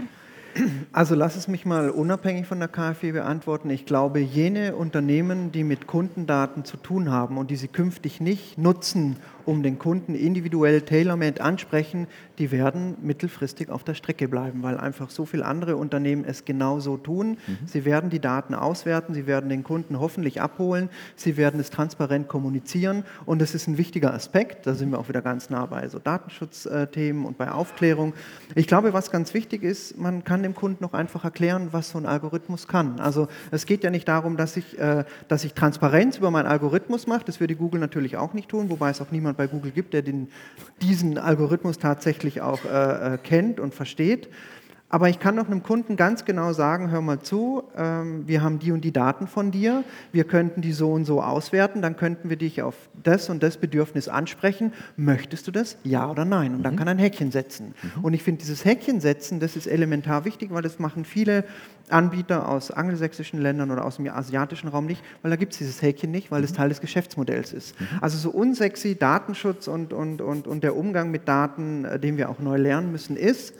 [0.92, 3.70] Also lass es mich mal unabhängig von der KfW beantworten.
[3.70, 8.58] Ich glaube, jene Unternehmen, die mit Kundendaten zu tun haben und die sie künftig nicht
[8.58, 12.06] nutzen, um den Kunden individuell tailor-made ansprechen,
[12.38, 16.96] die werden mittelfristig auf der Strecke bleiben, weil einfach so viele andere Unternehmen es genauso
[16.96, 17.38] tun.
[17.46, 17.66] Mhm.
[17.66, 22.28] Sie werden die Daten auswerten, sie werden den Kunden hoffentlich abholen, sie werden es transparent
[22.28, 24.66] kommunizieren und das ist ein wichtiger Aspekt.
[24.66, 28.14] Da sind wir auch wieder ganz nah bei so Datenschutzthemen und bei Aufklärung.
[28.54, 31.98] Ich glaube, was ganz wichtig ist, man kann dem Kunden noch einfach erklären, was so
[31.98, 33.00] ein Algorithmus kann.
[33.00, 37.06] Also es geht ja nicht darum, dass ich, äh, dass ich Transparenz über meinen Algorithmus
[37.06, 39.94] mache, das würde Google natürlich auch nicht tun, wobei es auch niemand bei Google gibt,
[39.94, 40.28] der den,
[40.82, 44.28] diesen Algorithmus tatsächlich auch äh, äh, kennt und versteht.
[44.92, 48.58] Aber ich kann doch einem Kunden ganz genau sagen, hör mal zu, ähm, wir haben
[48.58, 52.28] die und die Daten von dir, wir könnten die so und so auswerten, dann könnten
[52.28, 54.72] wir dich auf das und das Bedürfnis ansprechen.
[54.96, 55.78] Möchtest du das?
[55.84, 56.56] Ja oder nein?
[56.56, 56.78] Und dann mhm.
[56.78, 57.74] kann er ein Häkchen setzen.
[57.82, 58.04] Mhm.
[58.04, 61.44] Und ich finde, dieses Häkchen setzen, das ist elementar wichtig, weil das machen viele
[61.88, 65.82] Anbieter aus angelsächsischen Ländern oder aus dem asiatischen Raum nicht, weil da gibt es dieses
[65.82, 66.56] Häkchen nicht, weil es mhm.
[66.56, 67.76] Teil des Geschäftsmodells ist.
[68.00, 72.28] Also so unsexy Datenschutz und, und, und, und der Umgang mit Daten, äh, den wir
[72.28, 73.54] auch neu lernen müssen, ist,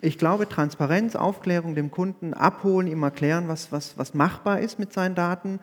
[0.00, 4.92] ich glaube, Transparenz, Aufklärung, dem Kunden abholen, ihm erklären, was, was, was machbar ist mit
[4.92, 5.58] seinen Daten,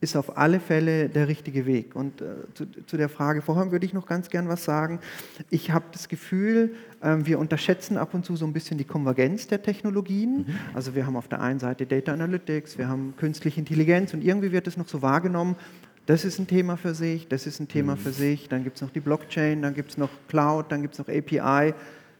[0.00, 1.94] ist auf alle Fälle der richtige Weg.
[1.94, 4.98] Und äh, zu, zu, der Frage vorher würde ich noch ganz gern was sagen.
[5.50, 9.46] Ich habe das Gefühl, äh, wir unterschätzen ab und zu so ein bisschen die Konvergenz
[9.46, 10.38] der Technologien.
[10.38, 10.54] Mhm.
[10.74, 14.52] Also wir haben auf der einen Seite Data Analytics, wir haben künstliche Intelligenz und irgendwie
[14.52, 15.56] wird es noch so wahrgenommen,
[16.06, 17.98] das ist ein Thema für sich, das ist ein Thema mhm.
[17.98, 20.94] für sich, dann gibt es noch die Blockchain, dann gibt es noch Cloud, dann gibt
[20.94, 21.74] es noch API.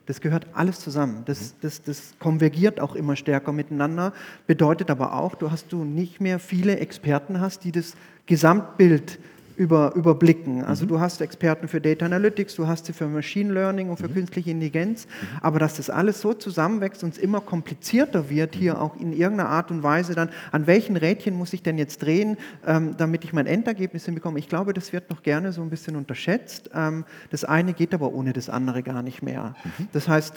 [0.06, 1.22] Das gehört alles zusammen.
[1.26, 1.56] Das, mhm.
[1.62, 4.12] das, das konvergiert auch immer stärker miteinander.
[4.46, 7.94] Bedeutet aber auch, du hast du nicht mehr viele Experten hast, die das
[8.26, 9.18] Gesamtbild
[9.56, 10.64] über, überblicken.
[10.64, 10.88] Also mhm.
[10.88, 14.14] du hast Experten für Data Analytics, du hast sie für Machine Learning und für mhm.
[14.14, 15.38] künstliche Intelligenz, mhm.
[15.40, 18.80] aber dass das alles so zusammenwächst und es immer komplizierter wird, hier mhm.
[18.80, 22.36] auch in irgendeiner Art und Weise dann, an welchen Rädchen muss ich denn jetzt drehen,
[22.66, 24.38] ähm, damit ich mein Endergebnis hinbekomme.
[24.38, 26.70] Ich glaube, das wird noch gerne so ein bisschen unterschätzt.
[26.74, 29.54] Ähm, das eine geht aber ohne das andere gar nicht mehr.
[29.64, 29.88] Mhm.
[29.92, 30.34] Das heißt,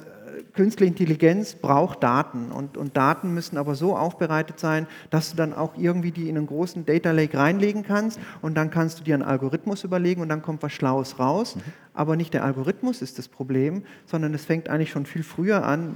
[0.53, 5.53] künstliche Intelligenz braucht Daten und, und, Daten müssen aber so aufbereitet sein, dass du dann
[5.53, 9.13] auch irgendwie die in einen großen Data Lake reinlegen kannst und dann kannst du dir
[9.13, 11.55] einen Algorithmus überlegen und dann kommt was Schlaues raus.
[11.55, 11.61] Mhm.
[11.93, 15.95] Aber nicht der Algorithmus ist das Problem, sondern es fängt eigentlich schon viel früher an.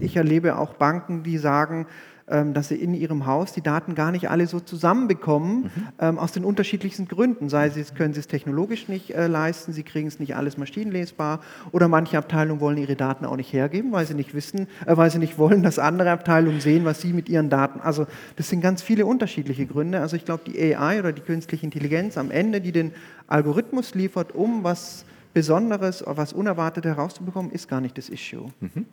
[0.00, 1.86] Ich erlebe auch Banken, die sagen,
[2.26, 5.70] dass sie in ihrem Haus die Daten gar nicht alle so zusammenbekommen, mhm.
[6.00, 7.48] ähm, aus den unterschiedlichsten Gründen.
[7.48, 11.40] Sei es, können sie es technologisch nicht äh, leisten, sie kriegen es nicht alles maschinenlesbar
[11.70, 15.10] oder manche Abteilungen wollen ihre Daten auch nicht hergeben, weil sie nicht wissen, äh, weil
[15.10, 17.80] sie nicht wollen, dass andere Abteilungen sehen, was sie mit ihren Daten.
[17.80, 20.00] Also das sind ganz viele unterschiedliche Gründe.
[20.00, 22.92] Also ich glaube, die AI oder die künstliche Intelligenz am Ende, die den
[23.28, 28.48] Algorithmus liefert, um was Besonderes, was Unerwartetes herauszubekommen, ist gar nicht das Issue.
[28.60, 28.86] Mhm.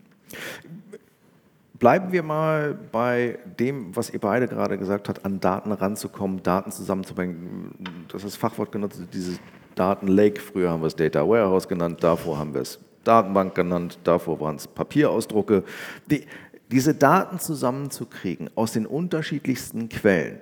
[1.84, 6.72] Bleiben wir mal bei dem, was ihr beide gerade gesagt habt, an Daten ranzukommen, Daten
[6.72, 8.06] zusammenzubringen.
[8.08, 9.38] Das ist das Fachwort genutzt, dieses
[9.76, 10.40] Datenlake.
[10.40, 14.56] Früher haben wir es Data Warehouse genannt, davor haben wir es Datenbank genannt, davor waren
[14.56, 15.66] es Papierausdrucke.
[16.10, 16.26] Die,
[16.72, 20.40] diese Daten zusammenzukriegen aus den unterschiedlichsten Quellen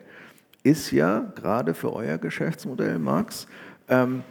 [0.62, 3.48] ist ja gerade für euer Geschäftsmodell, Max,
[3.90, 4.22] ähm,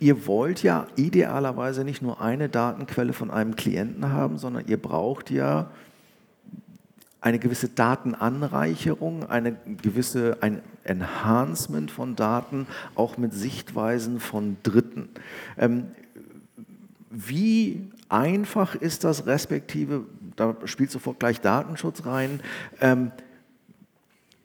[0.00, 5.30] ihr wollt ja idealerweise nicht nur eine Datenquelle von einem Klienten haben, sondern ihr braucht
[5.30, 5.70] ja
[7.26, 15.08] eine gewisse Datenanreicherung, eine gewisse, ein Enhancement von Daten, auch mit Sichtweisen von Dritten.
[15.58, 15.88] Ähm,
[17.10, 20.04] wie einfach ist das respektive,
[20.36, 22.38] da spielt sofort gleich Datenschutz rein,
[22.80, 23.10] ähm,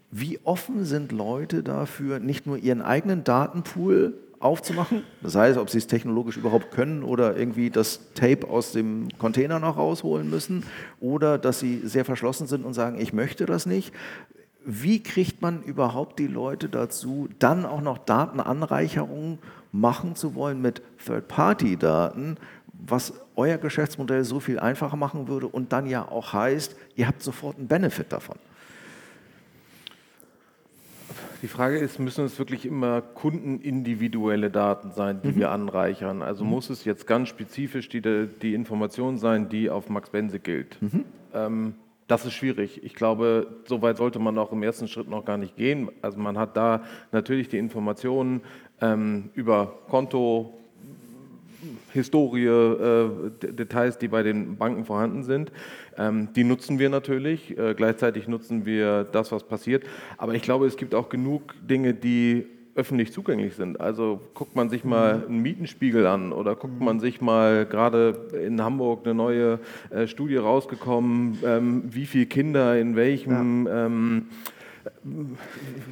[0.10, 5.04] wie offen sind Leute dafür, nicht nur ihren eigenen Datenpool aufzumachen.
[5.22, 9.60] Das heißt, ob sie es technologisch überhaupt können oder irgendwie das Tape aus dem Container
[9.60, 10.64] noch rausholen müssen
[11.00, 13.94] oder dass sie sehr verschlossen sind und sagen, ich möchte das nicht.
[14.64, 19.40] Wie kriegt man überhaupt die Leute dazu, dann auch noch Datenanreicherungen
[19.72, 22.38] machen zu wollen mit Third-Party-Daten,
[22.74, 27.24] was euer Geschäftsmodell so viel einfacher machen würde und dann ja auch heißt, ihr habt
[27.24, 28.38] sofort einen Benefit davon?
[31.42, 35.36] Die Frage ist, müssen es wirklich immer kundenindividuelle Daten sein, die mhm.
[35.38, 36.22] wir anreichern?
[36.22, 36.52] Also mhm.
[36.52, 40.80] muss es jetzt ganz spezifisch die, die Information sein, die auf Max Bense gilt?
[40.82, 41.06] Mhm.
[41.34, 41.74] Ähm,
[42.08, 42.84] das ist schwierig.
[42.84, 45.90] Ich glaube, so weit sollte man auch im ersten Schritt noch gar nicht gehen.
[46.02, 48.42] Also man hat da natürlich die Informationen
[48.82, 50.54] ähm, über Konto,
[51.94, 53.10] Historie, äh,
[53.54, 55.52] Details, die bei den Banken vorhanden sind.
[55.98, 57.58] Ähm, die nutzen wir natürlich.
[57.58, 59.84] Äh, gleichzeitig nutzen wir das, was passiert.
[60.18, 63.82] Aber ich glaube, es gibt auch genug Dinge, die öffentlich zugänglich sind.
[63.82, 65.26] Also guckt man sich mal mhm.
[65.26, 70.38] einen Mietenspiegel an oder guckt man sich mal gerade in Hamburg eine neue äh, Studie
[70.38, 73.86] rausgekommen, ähm, wie viele Kinder in welchem ja.
[73.86, 74.28] ähm,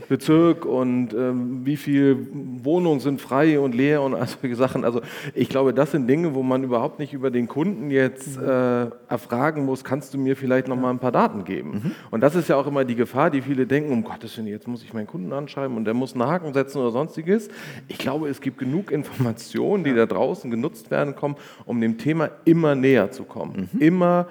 [0.08, 2.17] Bezirk und ähm, wie viele
[2.63, 4.86] Wohnungen sind frei und leer und solche Sachen.
[4.86, 5.02] Also
[5.34, 8.47] ich glaube, das sind Dinge, wo man überhaupt nicht über den Kunden jetzt mhm.
[8.47, 11.71] äh, erfragen muss, kannst du mir vielleicht noch mal ein paar Daten geben?
[11.71, 11.91] Mhm.
[12.12, 14.67] Und das ist ja auch immer die Gefahr, die viele denken, um Gottes Willen, jetzt
[14.67, 17.49] muss ich meinen Kunden anschreiben und der muss einen Haken setzen oder sonstiges.
[17.88, 22.30] Ich glaube, es gibt genug Informationen, die da draußen genutzt werden kommen, um dem Thema
[22.45, 23.82] immer näher zu kommen, mhm.
[23.82, 24.28] immer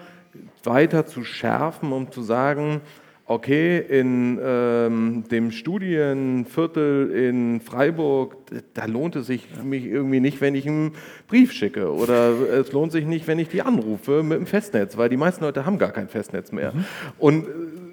[0.65, 2.81] weiter zu schärfen, um zu sagen,
[3.29, 8.37] okay, in ähm, dem Studienviertel in Freiburg,
[8.73, 10.93] da lohnt es sich für mich irgendwie nicht, wenn ich einen
[11.29, 11.93] Brief schicke.
[11.93, 15.45] Oder es lohnt sich nicht, wenn ich die anrufe mit dem Festnetz, weil die meisten
[15.45, 16.73] Leute haben gar kein Festnetz mehr.
[16.73, 16.85] Mhm.
[17.19, 17.47] Und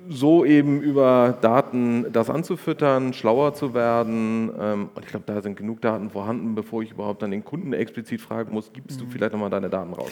[0.07, 4.51] so eben über Daten das anzufüttern, schlauer zu werden.
[4.57, 7.73] Ähm, und ich glaube, da sind genug Daten vorhanden, bevor ich überhaupt dann den Kunden
[7.73, 9.09] explizit fragen muss, gibst du mhm.
[9.09, 10.11] vielleicht nochmal deine Daten raus?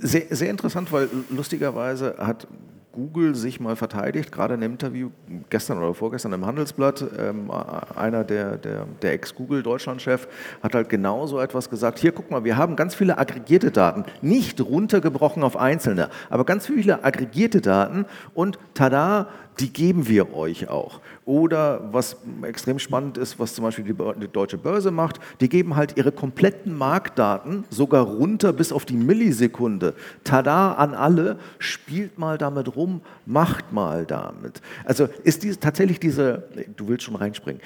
[0.00, 2.46] Sehr, sehr interessant, weil lustigerweise hat
[2.92, 5.10] Google sich mal verteidigt, gerade in einem Interview
[5.50, 7.04] gestern oder vorgestern im Handelsblatt.
[7.18, 7.50] Ähm,
[7.96, 10.28] einer der, der, der Ex-Google-Deutschland-Chef
[10.62, 11.98] hat halt genau so etwas gesagt.
[11.98, 16.66] Hier, guck mal, wir haben ganz viele aggregierte Daten, nicht runtergebrochen auf einzelne, aber ganz
[16.66, 19.28] viele aggregierte Daten und tada,
[19.60, 21.00] die geben wir euch auch.
[21.24, 25.96] Oder was extrem spannend ist, was zum Beispiel die Deutsche Börse macht, die geben halt
[25.96, 29.94] ihre kompletten Marktdaten sogar runter bis auf die Millisekunde.
[30.24, 34.60] Tada an alle, spielt mal damit rum, macht mal damit.
[34.84, 36.44] Also ist dies, tatsächlich diese,
[36.76, 37.60] du willst schon reinspringen,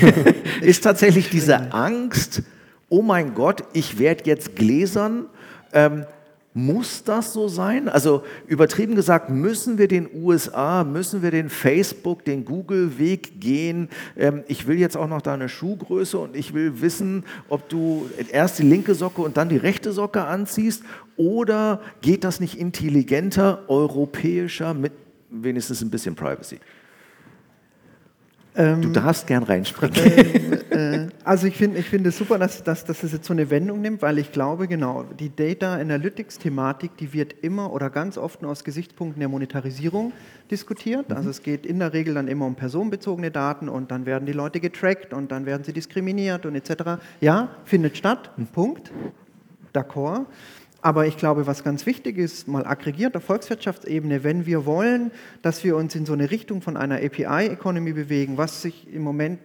[0.60, 2.42] ist tatsächlich diese Angst,
[2.88, 5.26] oh mein Gott, ich werde jetzt gläsern,
[5.72, 6.04] ähm,
[6.54, 7.88] muss das so sein?
[7.88, 13.88] Also übertrieben gesagt, müssen wir den USA, müssen wir den Facebook, den Google-Weg gehen?
[14.16, 18.58] Ähm, ich will jetzt auch noch deine Schuhgröße und ich will wissen, ob du erst
[18.58, 20.82] die linke Socke und dann die rechte Socke anziehst
[21.16, 24.92] oder geht das nicht intelligenter, europäischer mit
[25.30, 26.58] wenigstens ein bisschen Privacy?
[28.54, 29.96] Ähm, du darfst gern reinspringen.
[30.70, 33.32] Ähm, äh, also ich finde ich find es super, dass, dass, dass es jetzt so
[33.32, 38.18] eine Wendung nimmt, weil ich glaube, genau, die Data Analytics-Thematik, die wird immer oder ganz
[38.18, 40.12] oft nur aus Gesichtspunkten der Monetarisierung
[40.50, 41.08] diskutiert.
[41.08, 41.16] Mhm.
[41.16, 44.32] Also es geht in der Regel dann immer um personenbezogene Daten und dann werden die
[44.32, 47.00] Leute getrackt und dann werden sie diskriminiert und etc.
[47.20, 48.46] Ja, findet statt, mhm.
[48.48, 48.92] Punkt.
[49.72, 50.26] D'accord.
[50.82, 55.62] Aber ich glaube, was ganz wichtig ist, mal aggregiert auf Volkswirtschaftsebene, wenn wir wollen, dass
[55.62, 59.38] wir uns in so eine Richtung von einer API-Economy bewegen, was sich im Moment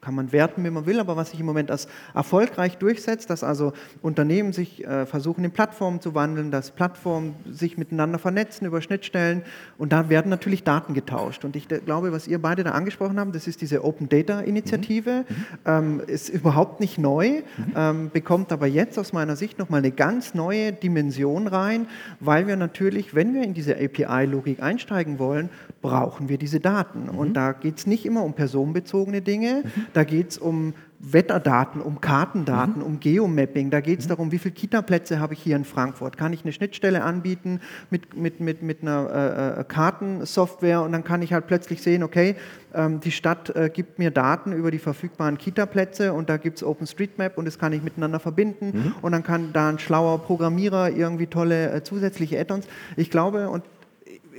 [0.00, 3.44] kann man werten, wie man will, aber was sich im Moment als erfolgreich durchsetzt, dass
[3.44, 8.80] also Unternehmen sich äh, versuchen, in Plattformen zu wandeln, dass Plattformen sich miteinander vernetzen über
[8.80, 9.42] Schnittstellen
[9.78, 11.44] und da werden natürlich Daten getauscht.
[11.44, 15.24] Und ich glaube, was ihr beide da angesprochen habt, das ist diese Open Data Initiative,
[15.28, 15.34] mhm.
[15.66, 17.72] ähm, ist überhaupt nicht neu, mhm.
[17.76, 21.86] ähm, bekommt aber jetzt aus meiner Sicht nochmal eine ganz neue Dimension rein,
[22.20, 25.50] weil wir natürlich, wenn wir in diese API-Logik einsteigen wollen,
[25.82, 27.04] brauchen wir diese Daten.
[27.04, 27.18] Mhm.
[27.18, 29.86] Und da geht es nicht immer um personenbezogene Dinge, mhm.
[29.92, 32.82] Da geht es um Wetterdaten, um Kartendaten, mhm.
[32.82, 33.70] um Geomapping.
[33.70, 34.10] Da geht es mhm.
[34.10, 36.18] darum, wie viele Kita-Plätze habe ich hier in Frankfurt.
[36.18, 41.02] Kann ich eine Schnittstelle anbieten mit, mit, mit, mit einer äh, äh, Kartensoftware und dann
[41.02, 42.36] kann ich halt plötzlich sehen, okay,
[42.74, 46.64] ähm, die Stadt äh, gibt mir Daten über die verfügbaren Kita-Plätze und da gibt es
[46.64, 48.94] OpenStreetMap und das kann ich miteinander verbinden mhm.
[49.00, 52.66] und dann kann da ein schlauer Programmierer irgendwie tolle äh, zusätzliche Add-ons.
[52.96, 53.64] Ich glaube, und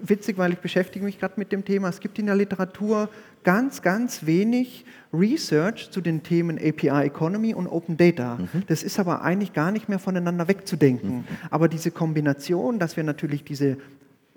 [0.02, 1.90] witzig, weil ich beschäftige mich gerade mit dem Thema.
[1.90, 3.10] Es gibt in der Literatur
[3.44, 8.36] ganz, ganz wenig Research zu den Themen API Economy und Open Data.
[8.36, 8.64] Mhm.
[8.68, 11.18] Das ist aber eigentlich gar nicht mehr voneinander wegzudenken.
[11.18, 11.24] Mhm.
[11.50, 13.78] Aber diese Kombination, dass wir natürlich diese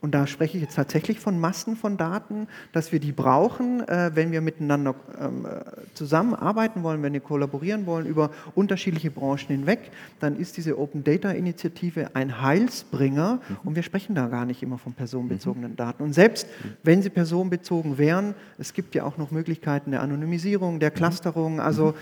[0.04, 4.10] und da spreche ich jetzt tatsächlich von Massen von Daten, dass wir die brauchen, äh,
[4.12, 5.60] wenn wir miteinander ähm, äh,
[5.94, 9.90] zusammenarbeiten wollen, wenn wir kollaborieren wollen über unterschiedliche Branchen hinweg,
[10.20, 13.56] dann ist diese Open Data Initiative ein Heilsbringer mhm.
[13.64, 15.76] und wir sprechen da gar nicht immer von personenbezogenen mhm.
[15.76, 16.02] Daten.
[16.02, 16.48] Und selbst
[16.82, 20.96] wenn sie personenbezogen wären, es gibt ja auch noch Möglichkeiten der Anonymisierung, der mhm.
[20.96, 21.94] Clusterung, also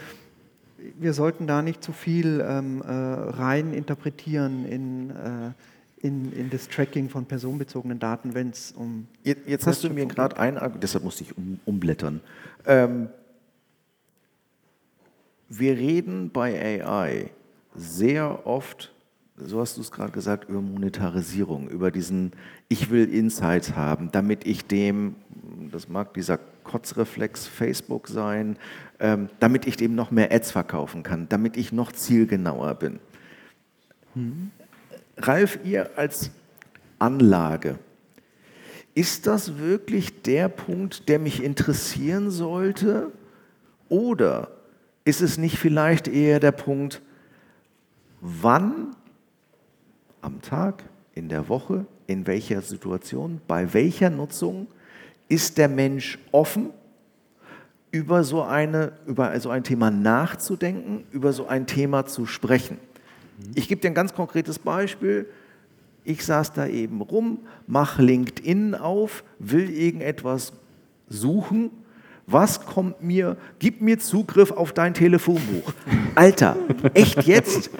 [0.78, 0.92] mhm.
[0.98, 5.52] wir sollten da nicht zu viel ähm, äh, rein interpretieren in äh,
[6.02, 9.06] in, in das Tracking von personenbezogenen Daten, wenn es um.
[9.22, 12.20] Jetzt, jetzt hast du mir gerade ein, deshalb musste ich um, umblättern.
[12.66, 13.08] Ähm,
[15.48, 17.30] wir reden bei AI
[17.74, 18.92] sehr oft,
[19.36, 22.32] so hast du es gerade gesagt, über Monetarisierung, über diesen,
[22.68, 25.14] ich will Insights haben, damit ich dem,
[25.70, 28.56] das mag dieser Kotzreflex Facebook sein,
[28.98, 32.98] ähm, damit ich dem noch mehr Ads verkaufen kann, damit ich noch zielgenauer bin.
[34.14, 34.50] Mhm.
[35.16, 36.30] Ralf, ihr als
[36.98, 37.78] Anlage,
[38.94, 43.10] ist das wirklich der Punkt, der mich interessieren sollte?
[43.88, 44.50] Oder
[45.04, 47.00] ist es nicht vielleicht eher der Punkt,
[48.20, 48.94] wann
[50.20, 54.66] am Tag, in der Woche, in welcher Situation, bei welcher Nutzung
[55.28, 56.70] ist der Mensch offen,
[57.90, 62.78] über so, eine, über so ein Thema nachzudenken, über so ein Thema zu sprechen?
[63.54, 65.26] Ich gebe dir ein ganz konkretes Beispiel.
[66.04, 70.52] Ich saß da eben rum, mache LinkedIn auf, will irgendetwas
[71.08, 71.70] suchen.
[72.26, 73.36] Was kommt mir?
[73.58, 75.72] Gib mir Zugriff auf dein Telefonbuch.
[76.14, 76.56] Alter,
[76.94, 77.70] echt jetzt?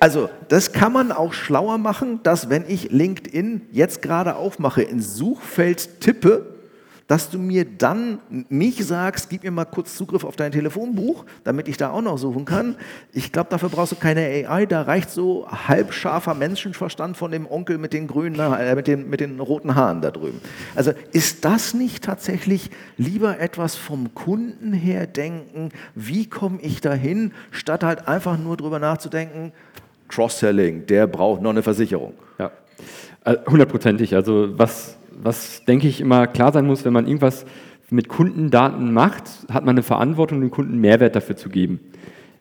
[0.00, 5.14] Also, das kann man auch schlauer machen, dass wenn ich LinkedIn jetzt gerade aufmache, ins
[5.16, 6.53] Suchfeld tippe,
[7.06, 11.68] dass du mir dann nicht sagst, gib mir mal kurz Zugriff auf dein Telefonbuch, damit
[11.68, 12.76] ich da auch noch suchen kann.
[13.12, 17.78] Ich glaube, dafür brauchst du keine AI, da reicht so halbscharfer Menschenverstand von dem Onkel
[17.78, 20.40] mit den grünen, äh, mit, den, mit den roten Haaren da drüben.
[20.74, 27.32] Also ist das nicht tatsächlich lieber etwas vom Kunden her denken, wie komme ich dahin,
[27.50, 29.52] statt halt einfach nur drüber nachzudenken,
[30.08, 32.14] Cross-Selling, der braucht noch eine Versicherung.
[32.38, 32.50] Ja,
[33.24, 34.14] äh, hundertprozentig.
[34.14, 37.44] Also was was, denke ich, immer klar sein muss, wenn man irgendwas
[37.90, 41.80] mit Kundendaten macht, hat man eine Verantwortung, dem Kunden Mehrwert dafür zu geben.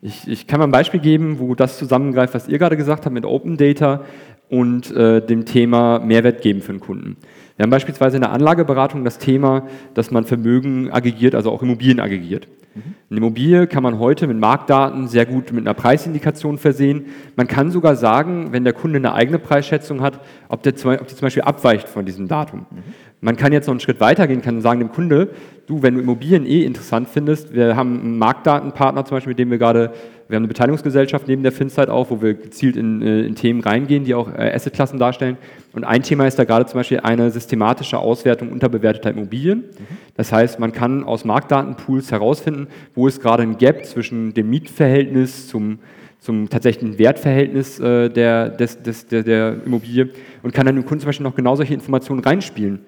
[0.01, 3.13] Ich, ich kann mal ein Beispiel geben, wo das zusammengreift, was ihr gerade gesagt habt
[3.13, 4.03] mit Open Data
[4.49, 7.17] und äh, dem Thema Mehrwert geben für den Kunden.
[7.55, 11.99] Wir haben beispielsweise in der Anlageberatung das Thema, dass man Vermögen aggregiert, also auch Immobilien
[11.99, 12.47] aggregiert.
[12.73, 12.81] Mhm.
[13.09, 17.05] Eine Immobilie kann man heute mit Marktdaten sehr gut mit einer Preisindikation versehen.
[17.35, 21.15] Man kann sogar sagen, wenn der Kunde eine eigene Preisschätzung hat, ob, der, ob die
[21.15, 22.65] zum Beispiel abweicht von diesem Datum.
[22.71, 22.83] Mhm.
[23.21, 25.29] Man kann jetzt noch einen Schritt weiter gehen, kann sagen dem Kunde,
[25.67, 29.51] du, wenn du Immobilien eh interessant findest, wir haben einen Marktdatenpartner zum Beispiel, mit dem
[29.51, 29.93] wir gerade,
[30.27, 33.61] wir haben eine Beteiligungsgesellschaft neben der Finzeit auch, wo wir gezielt in, äh, in Themen
[33.61, 35.37] reingehen, die auch äh, Assetklassen darstellen.
[35.73, 39.59] Und ein Thema ist da gerade zum Beispiel eine systematische Auswertung unterbewerteter Immobilien.
[39.59, 39.97] Mhm.
[40.15, 45.47] Das heißt, man kann aus Marktdatenpools herausfinden, wo ist gerade ein Gap zwischen dem Mietverhältnis
[45.47, 45.79] zum
[46.23, 51.01] zum tatsächlichen Wertverhältnis äh, der, des, des, der, der Immobilie und kann dann dem Kunden
[51.01, 52.79] zum Beispiel noch genau solche Informationen reinspielen.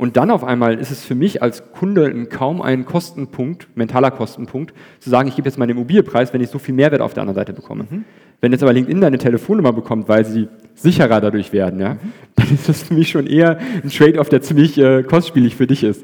[0.00, 4.72] Und dann auf einmal ist es für mich als Kunde kaum ein Kostenpunkt, mentaler Kostenpunkt,
[4.98, 7.34] zu sagen, ich gebe jetzt meinen Immobilienpreis, wenn ich so viel Mehrwert auf der anderen
[7.34, 7.84] Seite bekomme.
[7.88, 8.04] Mhm.
[8.40, 11.98] Wenn jetzt aber LinkedIn deine Telefonnummer bekommt, weil sie sicherer dadurch werden, ja, mhm.
[12.34, 15.84] dann ist das für mich schon eher ein Trade-off, der ziemlich äh, kostspielig für dich
[15.84, 16.02] ist.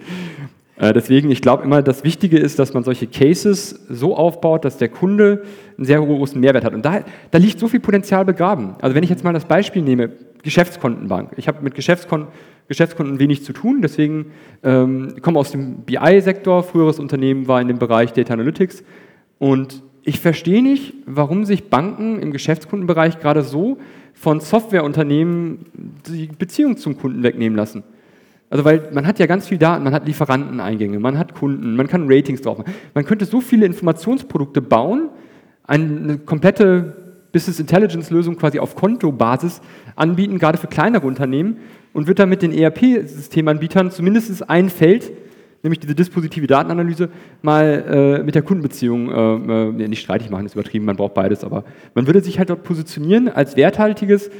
[0.79, 4.77] Äh, deswegen, ich glaube immer, das Wichtige ist, dass man solche Cases so aufbaut, dass
[4.77, 5.43] der Kunde
[5.79, 6.75] einen sehr großen Mehrwert hat.
[6.75, 8.75] Und da, da liegt so viel Potenzial begraben.
[8.83, 10.11] Also wenn ich jetzt mal das Beispiel nehme,
[10.43, 11.31] Geschäftskontenbank.
[11.39, 12.27] Ich habe mit Geschäftskon
[12.69, 17.79] Geschäftskonten wenig zu tun, deswegen ähm, komme aus dem BI-Sektor, früheres Unternehmen war in dem
[17.79, 18.83] Bereich Data Analytics.
[19.39, 23.79] Und ich verstehe nicht, warum sich Banken im Geschäftskundenbereich gerade so
[24.15, 25.67] von Softwareunternehmen
[26.09, 27.83] die Beziehung zum Kunden wegnehmen lassen.
[28.49, 31.89] Also weil man hat ja ganz viel Daten, man hat Lieferanteneingänge, man hat Kunden, man
[31.89, 32.73] kann Ratings drauf machen.
[32.95, 35.11] Man könnte so viele Informationsprodukte bauen,
[35.65, 36.97] eine komplette
[37.33, 39.61] Business Intelligence Lösung quasi auf Kontobasis
[39.97, 41.59] anbieten, gerade für kleinere Unternehmen
[41.97, 45.13] und wird damit den ERP-Systemanbietern zumindest ein Feld,
[45.63, 47.09] nämlich diese dispositive Datenanalyse,
[47.41, 51.43] mal äh, mit der Kundenbeziehung äh, äh, nicht streitig machen, ist übertrieben, man braucht beides,
[51.43, 54.31] aber man würde sich halt dort positionieren als werthaltiges,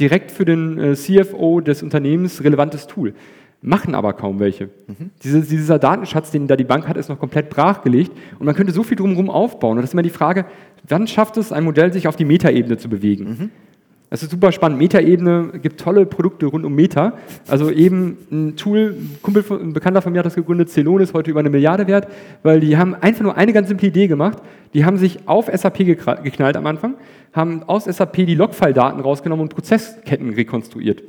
[0.00, 3.14] direkt für den äh, CFO des Unternehmens relevantes Tool.
[3.62, 4.70] Machen aber kaum welche.
[4.88, 5.10] Mhm.
[5.22, 8.72] Diese, dieser Datenschatz, den da die Bank hat, ist noch komplett brachgelegt und man könnte
[8.72, 9.76] so viel drumherum aufbauen.
[9.76, 10.46] Und das ist immer die Frage,
[10.88, 13.24] wann schafft es ein Modell, sich auf die Metaebene zu bewegen?
[13.24, 13.50] Mhm.
[14.14, 14.78] Das ist super spannend.
[14.78, 17.14] Meta-Ebene gibt tolle Produkte rund um Meta.
[17.48, 21.14] Also eben ein Tool, ein, Kumpel, ein Bekannter von mir hat das gegründet, Celon ist
[21.14, 22.06] heute über eine Milliarde wert,
[22.44, 24.38] weil die haben einfach nur eine ganz simple Idee gemacht.
[24.72, 26.94] Die haben sich auf SAP geknallt am Anfang,
[27.32, 31.02] haben aus SAP die Logfile-Daten rausgenommen und Prozessketten rekonstruiert.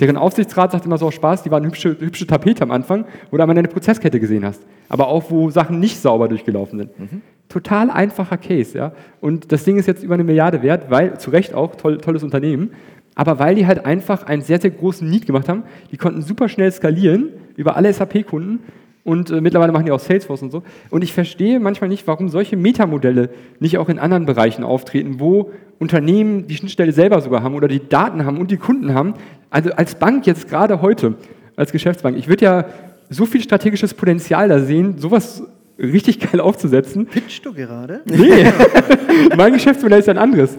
[0.00, 3.42] Deren Aufsichtsrat sagt immer so Spaß, die waren hübsche, hübsche Tapete am Anfang, wo du
[3.42, 4.62] einmal eine Prozesskette gesehen hast.
[4.88, 6.98] Aber auch, wo Sachen nicht sauber durchgelaufen sind.
[6.98, 7.20] Mhm.
[7.48, 8.92] Total einfacher Case, ja.
[9.20, 12.22] Und das Ding ist jetzt über eine Milliarde wert, weil, zu Recht auch, toll, tolles
[12.22, 12.70] Unternehmen,
[13.14, 16.48] aber weil die halt einfach einen sehr, sehr großen Need gemacht haben, die konnten super
[16.48, 18.60] schnell skalieren über alle SAP-Kunden
[19.04, 20.62] und äh, mittlerweile machen die auch Salesforce und so.
[20.90, 25.50] Und ich verstehe manchmal nicht, warum solche Metamodelle nicht auch in anderen Bereichen auftreten, wo
[25.78, 29.14] Unternehmen die Schnittstelle selber sogar haben oder die Daten haben und die Kunden haben.
[29.50, 31.14] Also als Bank jetzt gerade heute,
[31.56, 32.64] als Geschäftsbank, ich würde ja
[33.10, 35.42] so viel strategisches Potenzial da sehen, sowas
[35.78, 37.06] richtig geil aufzusetzen.
[37.06, 38.02] Pitchst du gerade?
[38.04, 38.46] Nee,
[39.36, 40.56] mein Geschäftsmodell ist ein anderes.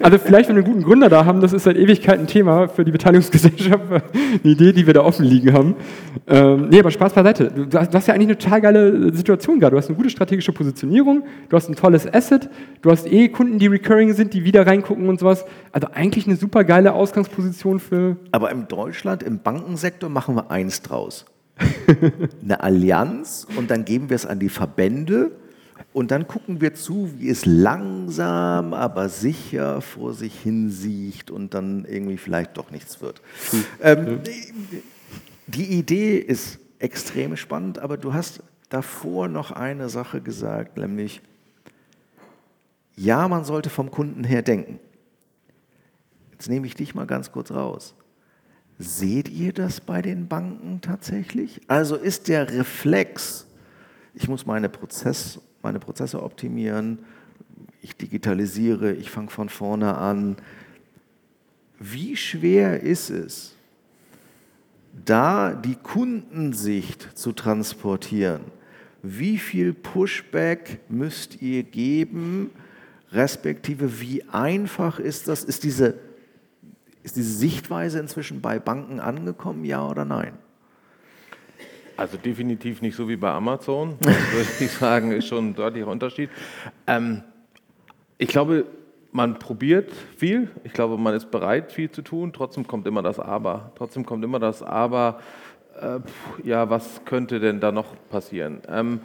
[0.00, 2.68] Also vielleicht, wenn wir einen guten Gründer da haben, das ist seit Ewigkeit ein Thema
[2.68, 5.76] für die Beteiligungsgesellschaft, eine Idee, die wir da offen liegen haben.
[6.26, 7.50] Ähm, nee, aber Spaß beiseite.
[7.50, 9.72] Du hast, du hast ja eigentlich eine total geile Situation gerade.
[9.72, 12.48] Du hast eine gute strategische Positionierung, du hast ein tolles Asset,
[12.82, 15.44] du hast eh Kunden, die recurring sind, die wieder reingucken und sowas.
[15.72, 18.16] Also eigentlich eine super geile Ausgangsposition für...
[18.32, 21.26] Aber in Deutschland, im Bankensektor machen wir eins draus
[22.42, 25.32] eine Allianz und dann geben wir es an die Verbände
[25.92, 31.84] und dann gucken wir zu, wie es langsam, aber sicher vor sich hinsieht und dann
[31.84, 33.22] irgendwie vielleicht doch nichts wird.
[33.50, 33.64] Hm.
[33.80, 34.20] Ähm,
[35.46, 41.20] die Idee ist extrem spannend, aber du hast davor noch eine Sache gesagt, nämlich,
[42.96, 44.80] ja, man sollte vom Kunden her denken.
[46.32, 47.94] Jetzt nehme ich dich mal ganz kurz raus.
[48.78, 51.60] Seht ihr das bei den Banken tatsächlich?
[51.68, 53.46] Also ist der Reflex,
[54.14, 56.98] ich muss meine, Prozess, meine Prozesse optimieren,
[57.82, 60.36] ich digitalisiere, ich fange von vorne an.
[61.78, 63.54] Wie schwer ist es,
[65.04, 68.40] da die Kundensicht zu transportieren?
[69.02, 72.50] Wie viel Pushback müsst ihr geben,
[73.12, 75.44] respektive wie einfach ist das?
[75.44, 75.94] Ist diese,
[77.04, 80.32] ist diese Sichtweise inzwischen bei Banken angekommen, ja oder nein?
[81.96, 86.30] Also definitiv nicht so wie bei Amazon, würde ich sagen, ist schon ein deutlicher Unterschied.
[86.86, 87.22] Ähm,
[88.18, 88.64] ich glaube,
[89.12, 93.20] man probiert viel, ich glaube, man ist bereit, viel zu tun, trotzdem kommt immer das
[93.20, 93.70] Aber.
[93.76, 95.20] Trotzdem kommt immer das Aber,
[95.80, 96.00] äh,
[96.42, 98.62] ja, was könnte denn da noch passieren?
[98.66, 99.00] Ähm,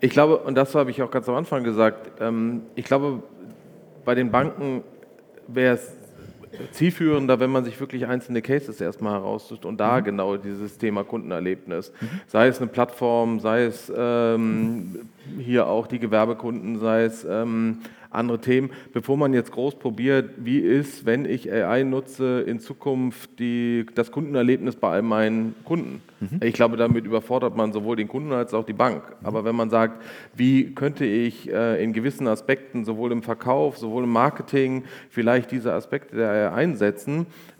[0.00, 3.22] ich glaube, und das habe ich auch ganz am Anfang gesagt, ähm, ich glaube,
[4.04, 4.84] bei den Banken
[5.48, 5.97] wäre es
[6.72, 10.04] zielführender, wenn man sich wirklich einzelne Cases erstmal heraussucht und da mhm.
[10.04, 12.08] genau dieses Thema Kundenerlebnis, mhm.
[12.26, 17.78] sei es eine Plattform, sei es ähm, hier auch die Gewerbekunden, sei es ähm,
[18.10, 23.38] andere Themen, bevor man jetzt groß probiert, wie ist, wenn ich AI nutze, in Zukunft
[23.38, 26.02] die, das Kundenerlebnis bei meinen Kunden.
[26.20, 26.40] Mhm.
[26.42, 29.02] Ich glaube, damit überfordert man sowohl den Kunden als auch die Bank.
[29.22, 30.02] Aber wenn man sagt,
[30.34, 35.72] wie könnte ich äh, in gewissen Aspekten, sowohl im Verkauf, sowohl im Marketing, vielleicht diese
[35.72, 37.57] Aspekte einsetzen, ähm,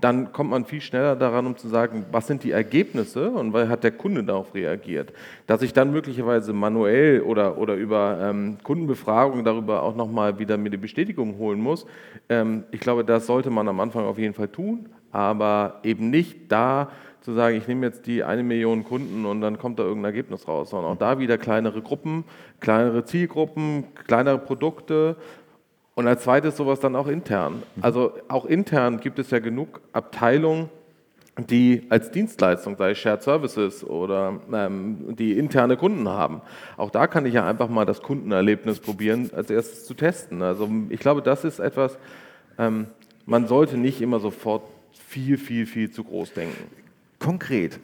[0.00, 3.68] dann kommt man viel schneller daran, um zu sagen, was sind die Ergebnisse und weil
[3.68, 5.12] hat der Kunde darauf reagiert.
[5.48, 10.70] Dass ich dann möglicherweise manuell oder, oder über ähm, Kundenbefragung darüber auch nochmal wieder mir
[10.70, 11.84] die Bestätigung holen muss,
[12.28, 16.52] ähm, ich glaube, das sollte man am Anfang auf jeden Fall tun, aber eben nicht
[16.52, 16.90] da
[17.20, 20.48] zu sagen, ich nehme jetzt die eine Million Kunden und dann kommt da irgendein Ergebnis
[20.48, 22.24] raus, sondern auch da wieder kleinere Gruppen,
[22.60, 25.16] kleinere Zielgruppen, kleinere Produkte
[26.00, 27.62] und als zweites sowas dann auch intern.
[27.82, 30.70] Also auch intern gibt es ja genug Abteilungen,
[31.36, 36.40] die als Dienstleistung, sei es Shared Services oder ähm, die interne Kunden haben.
[36.78, 40.40] Auch da kann ich ja einfach mal das Kundenerlebnis probieren, als erstes zu testen.
[40.40, 41.98] Also ich glaube, das ist etwas,
[42.58, 42.86] ähm,
[43.26, 46.64] man sollte nicht immer sofort viel, viel, viel zu groß denken.
[47.18, 47.78] Konkret,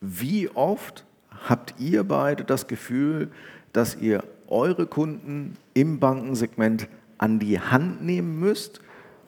[0.00, 1.04] wie oft
[1.48, 3.30] habt ihr beide das Gefühl,
[3.74, 6.88] dass ihr eure Kunden im Bankensegment
[7.18, 8.80] an die Hand nehmen müsst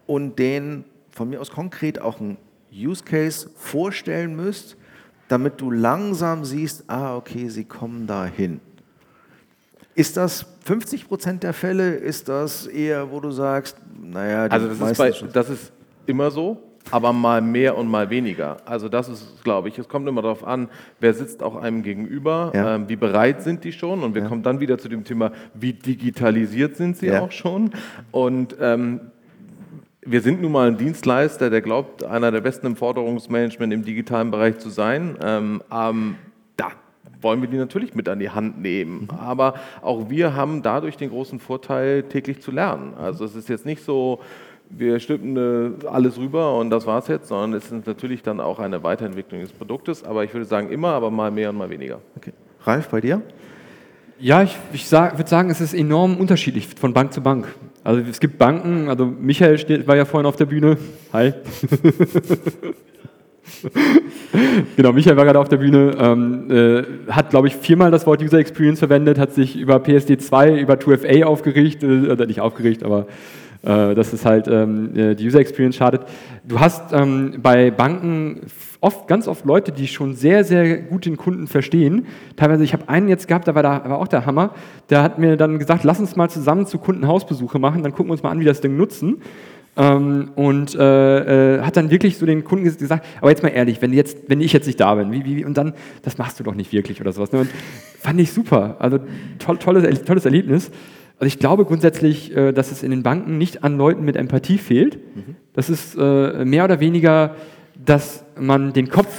[0.06, 2.36] und denen von mir aus konkret auch einen
[2.72, 4.76] Use Case vorstellen müsst,
[5.28, 8.60] damit du langsam siehst, ah, okay, sie kommen dahin.
[9.94, 11.94] Ist das 50 Prozent der Fälle?
[11.94, 15.72] Ist das eher, wo du sagst, naja, die also das ist, bei, das ist
[16.06, 18.58] immer so aber mal mehr und mal weniger.
[18.64, 20.68] Also das ist, glaube ich, es kommt immer darauf an,
[20.98, 22.74] wer sitzt auch einem gegenüber, ja.
[22.74, 24.28] ähm, wie bereit sind die schon und wir ja.
[24.28, 27.20] kommen dann wieder zu dem Thema, wie digitalisiert sind sie ja.
[27.20, 27.70] auch schon
[28.10, 29.00] und ähm,
[30.02, 34.30] wir sind nun mal ein Dienstleister, der glaubt, einer der besten im Forderungsmanagement im digitalen
[34.30, 35.16] Bereich zu sein.
[35.22, 36.16] Ähm, ähm,
[36.56, 36.72] da
[37.20, 39.02] wollen wir die natürlich mit an die Hand nehmen.
[39.02, 39.18] Mhm.
[39.18, 42.94] Aber auch wir haben dadurch den großen Vorteil, täglich zu lernen.
[42.94, 44.20] Also es ist jetzt nicht so,
[44.70, 48.58] wir stülpen äh, alles rüber und das war's jetzt, sondern es ist natürlich dann auch
[48.58, 50.04] eine Weiterentwicklung des Produktes.
[50.04, 52.00] Aber ich würde sagen immer, aber mal mehr und mal weniger.
[52.16, 52.32] Okay.
[52.62, 53.22] Ralf, bei dir?
[54.18, 57.48] Ja, ich, ich sag, würde sagen, es ist enorm unterschiedlich von Bank zu Bank.
[57.82, 60.76] Also es gibt Banken, also Michael steht, war ja vorhin auf der Bühne.
[61.12, 61.32] Hi.
[64.76, 68.22] genau, Michael war gerade auf der Bühne, ähm, äh, hat, glaube ich, viermal das Wort
[68.22, 73.06] User Experience verwendet, hat sich über PSD2, über 2FA aufgeregt, äh, nicht aufgeregt, aber
[73.62, 76.02] äh, dass es halt ähm, äh, die User Experience schadet.
[76.44, 78.40] Du hast ähm, bei Banken
[78.80, 82.06] oft, ganz oft Leute, die schon sehr, sehr gut den Kunden verstehen.
[82.36, 84.54] Teilweise, ich habe einen jetzt gehabt, da war, da war auch der Hammer,
[84.88, 88.12] der hat mir dann gesagt, lass uns mal zusammen zu Kundenhausbesuche machen, dann gucken wir
[88.12, 89.22] uns mal an, wie das Ding nutzen.
[89.76, 93.80] Ähm, und äh, äh, hat dann wirklich so den Kunden gesagt, aber jetzt mal ehrlich,
[93.80, 96.44] wenn, jetzt, wenn ich jetzt nicht da bin, wie, wie, und dann, das machst du
[96.44, 97.30] doch nicht wirklich oder sowas.
[97.30, 97.46] Ne?
[98.00, 98.98] Fand ich super, also
[99.38, 100.70] toll, tolles, tolles Erlebnis.
[101.20, 104.56] Also ich glaube grundsätzlich, äh, dass es in den Banken nicht an Leuten mit Empathie
[104.56, 104.96] fehlt.
[105.14, 105.36] Mhm.
[105.52, 107.36] Das ist äh, mehr oder weniger,
[107.76, 109.14] dass man den Kopf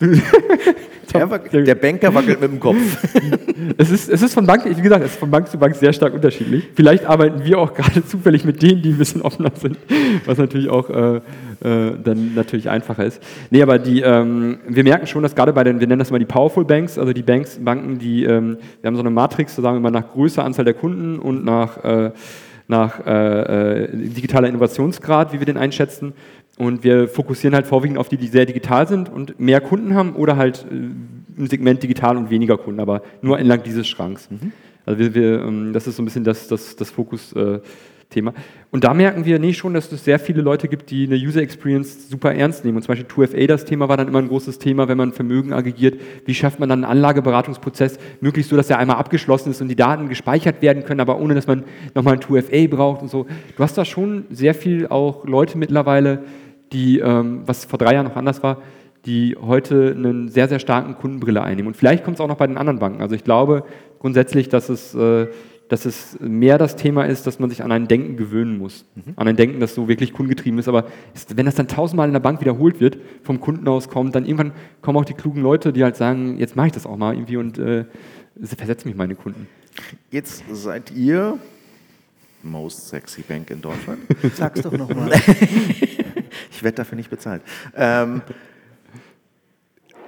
[1.14, 2.76] Der, der, Banker wackelt mit dem Kopf.
[3.78, 5.92] es, ist, es ist von Bank, wie gesagt, es ist von Bank zu Bank sehr
[5.92, 6.68] stark unterschiedlich.
[6.74, 9.78] Vielleicht arbeiten wir auch gerade zufällig mit denen, die ein bisschen offener sind,
[10.26, 11.20] was natürlich auch äh, äh,
[12.02, 13.22] dann natürlich einfacher ist.
[13.50, 16.18] Nee, aber die, ähm, wir merken schon, dass gerade bei den, wir nennen das mal
[16.18, 19.62] die Powerful Banks, also die Banks, Banken, die, ähm, wir haben so eine Matrix, so
[19.62, 22.10] sagen wir mal nach Größe, Anzahl der Kunden und nach äh,
[22.66, 26.14] nach äh, äh, digitaler Innovationsgrad, wie wir den einschätzen.
[26.56, 30.14] Und wir fokussieren halt vorwiegend auf die, die sehr digital sind und mehr Kunden haben
[30.14, 30.74] oder halt äh,
[31.36, 34.30] im Segment digital und weniger Kunden, aber nur entlang dieses Schranks.
[34.30, 34.52] Mhm.
[34.86, 37.60] Also wir, wir, ähm, das ist so ein bisschen das, das, das Fokusthema
[38.14, 38.32] Thema.
[38.70, 41.42] Und da merken wir nee, schon, dass es sehr viele Leute gibt, die eine User
[41.42, 42.76] Experience super ernst nehmen.
[42.76, 45.52] Und zum Beispiel 2FA, das Thema war dann immer ein großes Thema, wenn man Vermögen
[45.52, 46.00] aggregiert.
[46.24, 49.76] Wie schafft man dann einen Anlageberatungsprozess möglichst so, dass er einmal abgeschlossen ist und die
[49.76, 53.26] Daten gespeichert werden können, aber ohne, dass man nochmal ein 2FA braucht und so.
[53.56, 56.24] Du hast da schon sehr viel auch Leute mittlerweile,
[56.74, 58.58] die, ähm, was vor drei Jahren noch anders war,
[59.06, 61.68] die heute einen sehr, sehr starken Kundenbrille einnehmen.
[61.68, 63.00] Und vielleicht kommt es auch noch bei den anderen Banken.
[63.00, 63.64] Also ich glaube
[63.98, 65.28] grundsätzlich, dass es äh,
[65.68, 68.84] dass es mehr das Thema ist, dass man sich an ein Denken gewöhnen muss.
[68.94, 69.14] Mhm.
[69.16, 70.68] An ein Denken, das so wirklich kundengetrieben ist.
[70.68, 74.14] Aber ist, wenn das dann tausendmal in der Bank wiederholt wird, vom Kunden aus kommt,
[74.14, 74.52] dann irgendwann
[74.82, 77.38] kommen auch die klugen Leute, die halt sagen, jetzt mache ich das auch mal irgendwie
[77.38, 77.86] und äh,
[78.42, 79.48] versetze mich meine Kunden.
[80.10, 81.38] Jetzt seid ihr
[82.42, 84.00] most sexy Bank in Deutschland.
[84.34, 85.12] Sag's doch nochmal.
[86.54, 87.42] ich werde dafür nicht bezahlt.
[87.74, 88.22] Ähm,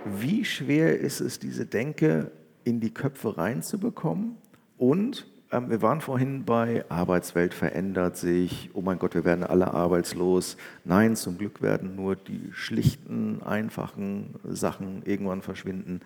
[0.04, 2.30] wie schwer ist es, diese Denke
[2.62, 4.36] in die Köpfe reinzubekommen?
[4.78, 9.74] Und ähm, wir waren vorhin bei Arbeitswelt verändert sich, oh mein Gott, wir werden alle
[9.74, 10.56] arbeitslos.
[10.84, 16.00] Nein, zum Glück werden nur die schlichten, einfachen Sachen irgendwann verschwinden.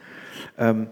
[0.57, 0.89] Ähm,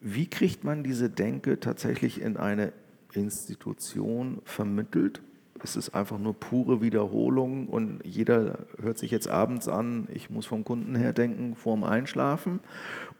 [0.00, 2.72] wie kriegt man diese Denke tatsächlich in eine
[3.14, 5.22] Institution vermittelt?
[5.62, 10.46] Ist es einfach nur pure Wiederholung und jeder hört sich jetzt abends an, ich muss
[10.46, 12.60] vom Kunden her denken, vorm Einschlafen?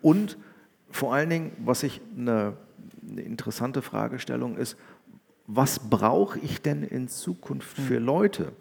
[0.03, 0.39] Und
[0.91, 2.55] vor allen Dingen, was ich eine
[3.11, 4.77] eine interessante Fragestellung ist,
[5.47, 8.53] was brauche ich denn in Zukunft für Leute?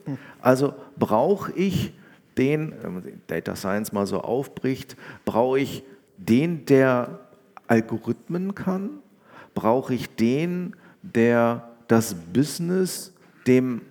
[0.42, 1.94] Also brauche ich
[2.38, 5.84] den, wenn man Data Science mal so aufbricht, brauche ich
[6.18, 7.20] den, der
[7.68, 9.02] Algorithmen kann?
[9.54, 13.14] Brauche ich den, der das Business
[13.48, 13.82] dem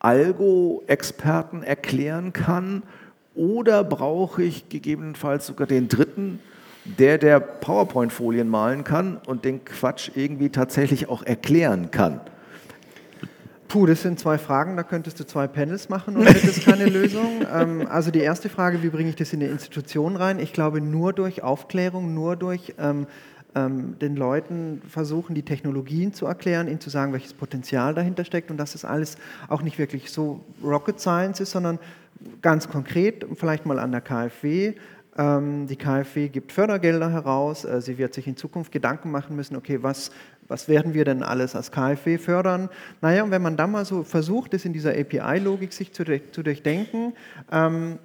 [0.00, 2.82] Algo-Experten erklären kann?
[3.34, 6.40] Oder brauche ich gegebenenfalls sogar den dritten,
[6.84, 12.20] der, der PowerPoint-Folien malen kann und den Quatsch irgendwie tatsächlich auch erklären kann.
[13.68, 17.46] Puh, das sind zwei Fragen, da könntest du zwei Panels machen und hättest keine Lösung.
[17.54, 20.40] Ähm, also die erste Frage, wie bringe ich das in eine Institution rein?
[20.40, 23.06] Ich glaube, nur durch Aufklärung, nur durch ähm,
[23.54, 28.50] ähm, den Leuten versuchen, die Technologien zu erklären, ihnen zu sagen, welches Potenzial dahinter steckt
[28.50, 29.16] und dass das alles
[29.48, 31.78] auch nicht wirklich so Rocket Science ist, sondern
[32.42, 34.74] ganz konkret, vielleicht mal an der KfW,
[35.16, 37.64] ähm, die KfW gibt Fördergelder heraus.
[37.64, 40.10] Äh, sie wird sich in Zukunft Gedanken machen müssen, okay, was,
[40.48, 42.68] was werden wir denn alles als KfW fördern?
[43.00, 46.42] Naja, und wenn man dann mal so versucht, es in dieser API-Logik sich zu, zu
[46.42, 47.14] durchdenken,
[47.50, 47.98] ähm,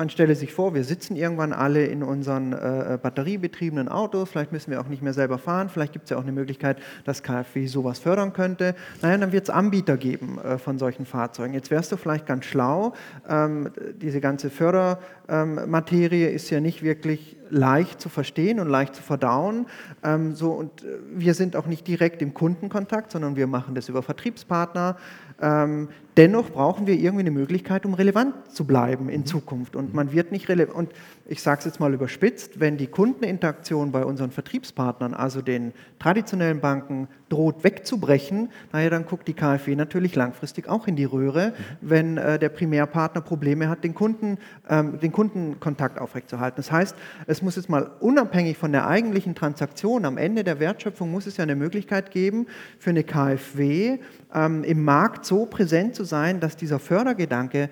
[0.00, 4.70] man stelle sich vor, wir sitzen irgendwann alle in unseren äh, batteriebetriebenen Autos, vielleicht müssen
[4.70, 7.66] wir auch nicht mehr selber fahren, vielleicht gibt es ja auch eine Möglichkeit, dass KfW
[7.66, 8.74] sowas fördern könnte.
[9.02, 11.52] Naja, dann wird es Anbieter geben äh, von solchen Fahrzeugen.
[11.52, 12.94] Jetzt wärst du vielleicht ganz schlau,
[13.28, 13.68] ähm,
[14.00, 19.66] diese ganze Fördermaterie ähm, ist ja nicht wirklich leicht zu verstehen und leicht zu verdauen.
[20.02, 23.88] Ähm, so, und äh, wir sind auch nicht direkt im Kundenkontakt, sondern wir machen das
[23.88, 24.96] über Vertriebspartner.
[25.40, 29.74] Ähm, dennoch brauchen wir irgendwie eine Möglichkeit, um relevant zu bleiben in Zukunft.
[29.74, 30.76] Und man wird nicht relevant.
[30.76, 30.92] Und
[31.26, 36.60] ich sage es jetzt mal überspitzt, wenn die Kundeninteraktion bei unseren Vertriebspartnern, also den traditionellen
[36.60, 42.18] Banken, droht wegzubrechen, naja, dann guckt die KfW natürlich langfristig auch in die Röhre, wenn
[42.18, 44.36] äh, der Primärpartner Probleme hat, den, Kunden,
[44.68, 46.56] ähm, den Kundenkontakt aufrechtzuerhalten.
[46.56, 51.10] Das heißt, es muss jetzt mal unabhängig von der eigentlichen Transaktion, am Ende der Wertschöpfung
[51.10, 52.46] muss es ja eine Möglichkeit geben,
[52.78, 53.98] für eine KfW
[54.34, 57.70] ähm, im Markt so präsent zu sein, dass dieser Fördergedanke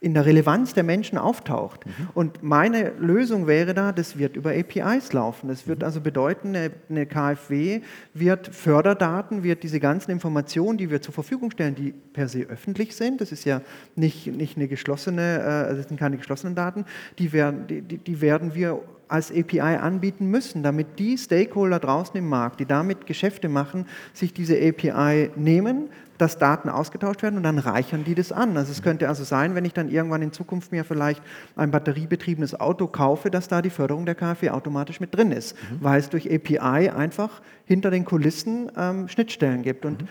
[0.00, 1.84] in der Relevanz der Menschen auftaucht.
[1.84, 1.92] Mhm.
[2.14, 5.48] Und meine Lösung wäre da, das wird über APIs laufen.
[5.48, 5.84] Das wird mhm.
[5.84, 6.54] also bedeuten,
[6.88, 7.80] eine, KfW
[8.14, 12.94] wird Förderdaten, wird diese ganzen Informationen, die wir zur Verfügung stellen, die per se öffentlich
[12.94, 13.60] sind, das ist ja
[13.96, 16.84] nicht, nicht eine geschlossene, äh, das sind keine geschlossenen Daten,
[17.18, 22.28] die werden, die, die werden wir als API anbieten müssen, damit die Stakeholder draußen im
[22.28, 25.88] Markt, die damit Geschäfte machen, sich diese API nehmen,
[26.18, 28.56] dass Daten ausgetauscht werden und dann reichern die das an.
[28.56, 31.22] Also es könnte also sein, wenn ich dann irgendwann in Zukunft mir vielleicht
[31.56, 35.78] ein batteriebetriebenes Auto kaufe, dass da die Förderung der KfW automatisch mit drin ist, mhm.
[35.80, 39.84] weil es durch API einfach hinter den Kulissen ähm, Schnittstellen gibt.
[39.84, 40.08] Und mhm.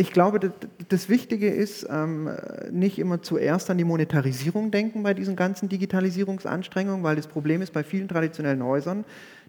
[0.00, 0.52] Ich glaube,
[0.90, 2.30] das Wichtige ist, ähm,
[2.70, 7.72] nicht immer zuerst an die Monetarisierung denken bei diesen ganzen Digitalisierungsanstrengungen, weil das Problem ist
[7.72, 9.04] bei vielen traditionellen Häusern,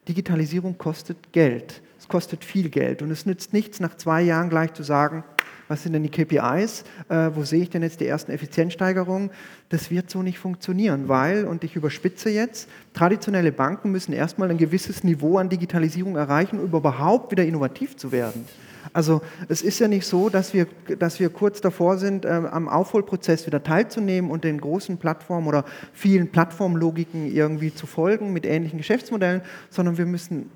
[0.08, 1.82] Digitalisierung kostet Geld.
[2.00, 5.24] Es kostet viel Geld und es nützt nichts, nach zwei Jahren gleich zu sagen,
[5.68, 9.30] was sind denn die KPIs, äh, wo sehe ich denn jetzt die ersten Effizienzsteigerungen?
[9.70, 14.58] Das wird so nicht funktionieren, weil, und ich überspitze jetzt, traditionelle Banken müssen erstmal ein
[14.58, 18.46] gewisses Niveau an Digitalisierung erreichen, um überhaupt wieder innovativ zu werden.
[18.94, 20.68] Also es ist ja nicht so, dass wir,
[20.98, 25.66] dass wir kurz davor sind, äh, am Aufholprozess wieder teilzunehmen und den großen Plattformen oder
[25.94, 30.50] vielen Plattformlogiken irgendwie zu folgen mit ähnlichen Geschäftsmodellen, sondern wir müssen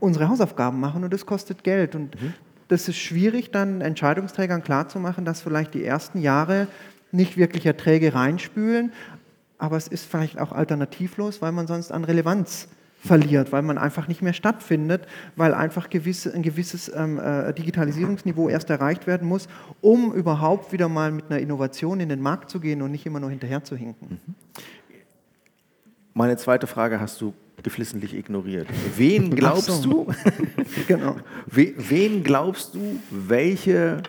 [0.00, 1.94] unsere Hausaufgaben machen und das kostet Geld.
[1.94, 2.34] Und mhm
[2.72, 6.68] das ist schwierig, dann Entscheidungsträgern klarzumachen, dass vielleicht die ersten Jahre
[7.10, 8.92] nicht wirklich Erträge reinspülen,
[9.58, 12.68] aber es ist vielleicht auch alternativlos, weil man sonst an Relevanz
[13.04, 18.48] verliert, weil man einfach nicht mehr stattfindet, weil einfach gewisse, ein gewisses ähm, äh, Digitalisierungsniveau
[18.48, 19.48] erst erreicht werden muss,
[19.80, 23.20] um überhaupt wieder mal mit einer Innovation in den Markt zu gehen und nicht immer
[23.20, 24.20] nur hinterher zu hinken.
[24.24, 24.34] Mhm.
[26.14, 27.32] Meine zweite Frage hast du
[27.62, 28.68] geflissentlich ignoriert.
[28.96, 29.82] Wen glaubst so.
[29.82, 30.14] du?
[30.88, 31.16] genau.
[31.46, 34.02] Wen glaubst du, welche,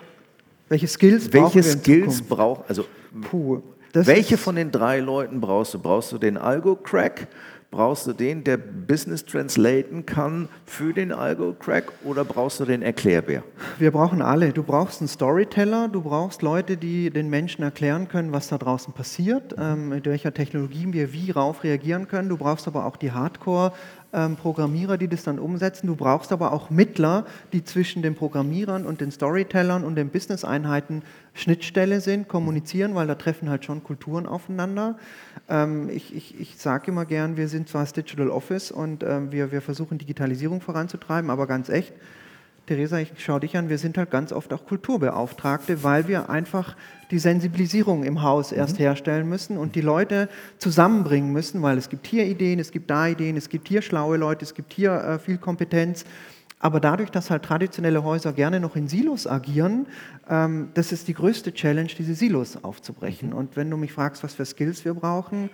[0.70, 2.86] welche Skills, welche Skills braucht, also
[3.22, 3.62] Puh,
[3.94, 5.80] welche von den drei Leuten brauchst du?
[5.80, 7.28] Brauchst du den Algo-Crack?
[7.74, 13.42] Brauchst du den, der Business translaten kann für den Algo-Crack oder brauchst du den Erklärbär?
[13.80, 14.54] Wir brauchen alle.
[14.54, 18.94] Du brauchst einen Storyteller, du brauchst Leute, die den Menschen erklären können, was da draußen
[18.94, 22.30] passiert, ähm, mit welcher Technologie wir wie rauf reagieren können.
[22.30, 23.72] Du brauchst aber auch die Hardcore-
[24.14, 25.88] ähm, Programmierer, die das dann umsetzen.
[25.88, 31.02] Du brauchst aber auch Mittler, die zwischen den Programmierern und den Storytellern und den Business-Einheiten
[31.34, 34.98] Schnittstelle sind, kommunizieren, weil da treffen halt schon Kulturen aufeinander.
[35.54, 39.32] Ähm, ich ich, ich sage immer gern, wir sind zwar das Digital Office und ähm,
[39.32, 41.94] wir, wir versuchen Digitalisierung voranzutreiben, aber ganz echt,
[42.66, 46.76] Theresa, ich schaue dich an, wir sind halt ganz oft auch Kulturbeauftragte, weil wir einfach
[47.12, 48.58] die Sensibilisierung im Haus mhm.
[48.58, 50.28] erst herstellen müssen und die Leute
[50.58, 54.18] zusammenbringen müssen, weil es gibt hier Ideen, es gibt da Ideen, es gibt hier schlaue
[54.18, 56.06] Leute, es gibt hier äh, viel Kompetenz.
[56.64, 59.86] Aber dadurch, dass halt traditionelle Häuser gerne noch in Silos agieren,
[60.30, 63.32] ähm, das ist die größte Challenge, diese Silos aufzubrechen.
[63.32, 63.36] Mhm.
[63.36, 65.50] Und wenn du mich fragst, was für Skills wir brauchen,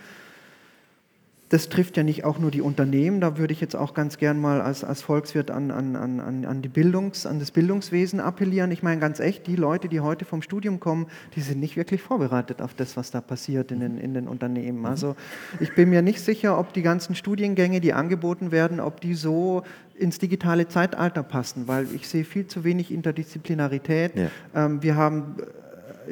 [1.49, 4.39] das trifft ja nicht auch nur die Unternehmen, da würde ich jetzt auch ganz gern
[4.39, 8.71] mal als, als Volkswirt an, an, an, an, die Bildungs-, an das Bildungswesen appellieren.
[8.71, 12.03] Ich meine ganz echt, die Leute, die heute vom Studium kommen, die sind nicht wirklich
[12.03, 14.85] vorbereitet auf das, was da passiert in den, in den Unternehmen.
[14.85, 15.15] Also
[15.59, 19.63] ich bin mir nicht sicher, ob die ganzen Studiengänge, die angeboten werden, ob die so
[19.95, 24.13] ins digitale Zeitalter passen, weil ich sehe viel zu wenig Interdisziplinarität.
[24.15, 24.27] Ja.
[24.55, 25.35] Ähm, wir haben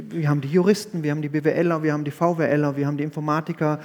[0.09, 3.03] wir haben die Juristen, wir haben die BWLer, wir haben die VWLer, wir haben die
[3.03, 3.79] Informatiker.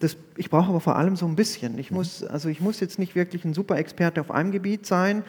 [0.00, 1.78] Das, ich brauche aber vor allem so ein bisschen.
[1.78, 5.24] Ich muss, also ich muss jetzt nicht wirklich ein super Experte auf einem Gebiet sein,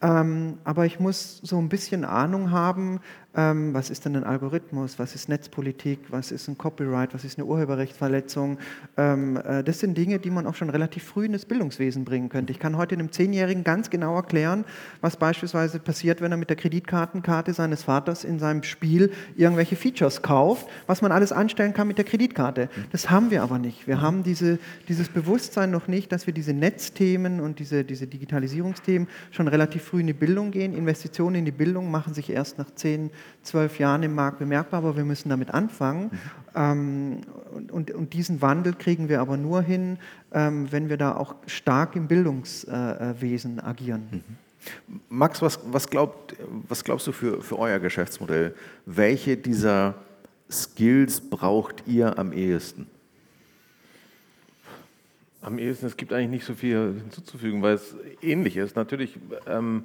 [0.00, 3.00] ähm, aber ich muss so ein bisschen Ahnung haben,
[3.34, 7.38] ähm, was ist denn ein Algorithmus, was ist Netzpolitik, was ist ein Copyright, was ist
[7.38, 8.58] eine Urheberrechtsverletzung.
[8.96, 12.28] Ähm, äh, das sind Dinge, die man auch schon relativ früh in das Bildungswesen bringen
[12.28, 12.52] könnte.
[12.52, 14.64] Ich kann heute einem Zehnjährigen ganz genau erklären,
[15.00, 20.22] was beispielsweise passiert, wenn er mit der Kreditkartenkarte seines Vaters in seinem Spiel irgendwelche Features
[20.22, 22.68] kauft, was man alles anstellen kann mit der Kreditkarte.
[22.90, 23.86] Das haben wir aber nicht.
[23.86, 24.58] Wir haben diese,
[24.88, 30.00] dieses Bewusstsein noch nicht, dass wir diese Netzthemen und diese, diese Digitalisierungsthemen schon relativ früh
[30.00, 30.74] in die Bildung gehen.
[30.74, 33.10] Investitionen in die Bildung machen sich erst nach zehn,
[33.42, 36.04] zwölf Jahren im Markt bemerkbar, aber wir müssen damit anfangen.
[36.04, 36.20] Mhm.
[36.54, 37.20] Ähm,
[37.54, 39.98] und, und, und, diesen Wandel kriegen wir aber nur hin,
[40.32, 44.08] ähm, wenn wir da auch stark im Bildungswesen äh, agieren.
[44.10, 44.22] Mhm.
[45.08, 46.36] Max, was, was, glaubt,
[46.68, 48.54] was glaubst du für, für euer Geschäftsmodell?
[48.86, 49.94] Welche dieser
[50.50, 52.86] Skills braucht ihr am ehesten?
[55.40, 58.76] Am ehesten, es gibt eigentlich nicht so viel hinzuzufügen, weil es ähnlich ist.
[58.76, 59.18] Natürlich
[59.48, 59.84] ähm,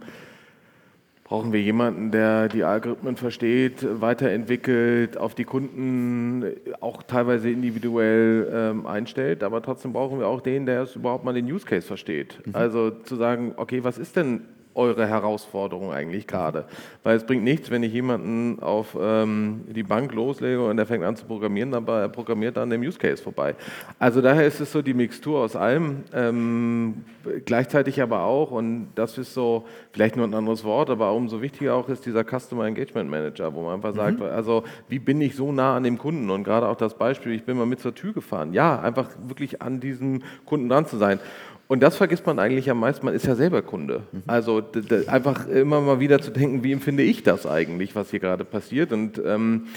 [1.28, 6.46] brauchen wir jemanden, der die Algorithmen versteht, weiterentwickelt, auf die Kunden
[6.80, 11.34] auch teilweise individuell ähm, einstellt, aber trotzdem brauchen wir auch den, der es überhaupt mal
[11.34, 12.40] den Use Case versteht.
[12.46, 12.56] Mhm.
[12.56, 14.42] Also zu sagen, okay, was ist denn
[14.78, 16.66] eure Herausforderung eigentlich gerade?
[17.04, 21.04] Weil es bringt nichts, wenn ich jemanden auf ähm, die Bank loslege und der fängt
[21.04, 23.56] an zu programmieren, aber er programmiert an dem Use Case vorbei.
[24.00, 27.06] Also daher ist es so die Mixtur aus allem, ähm,
[27.46, 31.76] gleichzeitig aber auch, und das ist so vielleicht nur ein anderes Wort, aber umso wichtiger
[31.76, 33.98] auch ist dieser Customer Engagement Manager, wo man einfach mhm.
[33.98, 36.30] sagt, also wie bin ich so nah an dem Kunden?
[36.30, 38.54] Und gerade auch das Beispiel, ich bin mal mit zur Tür gefahren.
[38.54, 41.20] Ja, einfach wirklich an diesem Kunden dran zu sein.
[41.68, 44.04] Und das vergisst man eigentlich am meisten, man ist ja selber Kunde.
[44.12, 44.24] Mhm.
[44.28, 44.64] Also
[45.08, 48.94] einfach immer mal wieder zu denken, wie empfinde ich das eigentlich, was hier gerade passiert.
[48.94, 49.68] Und ähm,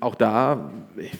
[0.00, 1.12] auch da, ich,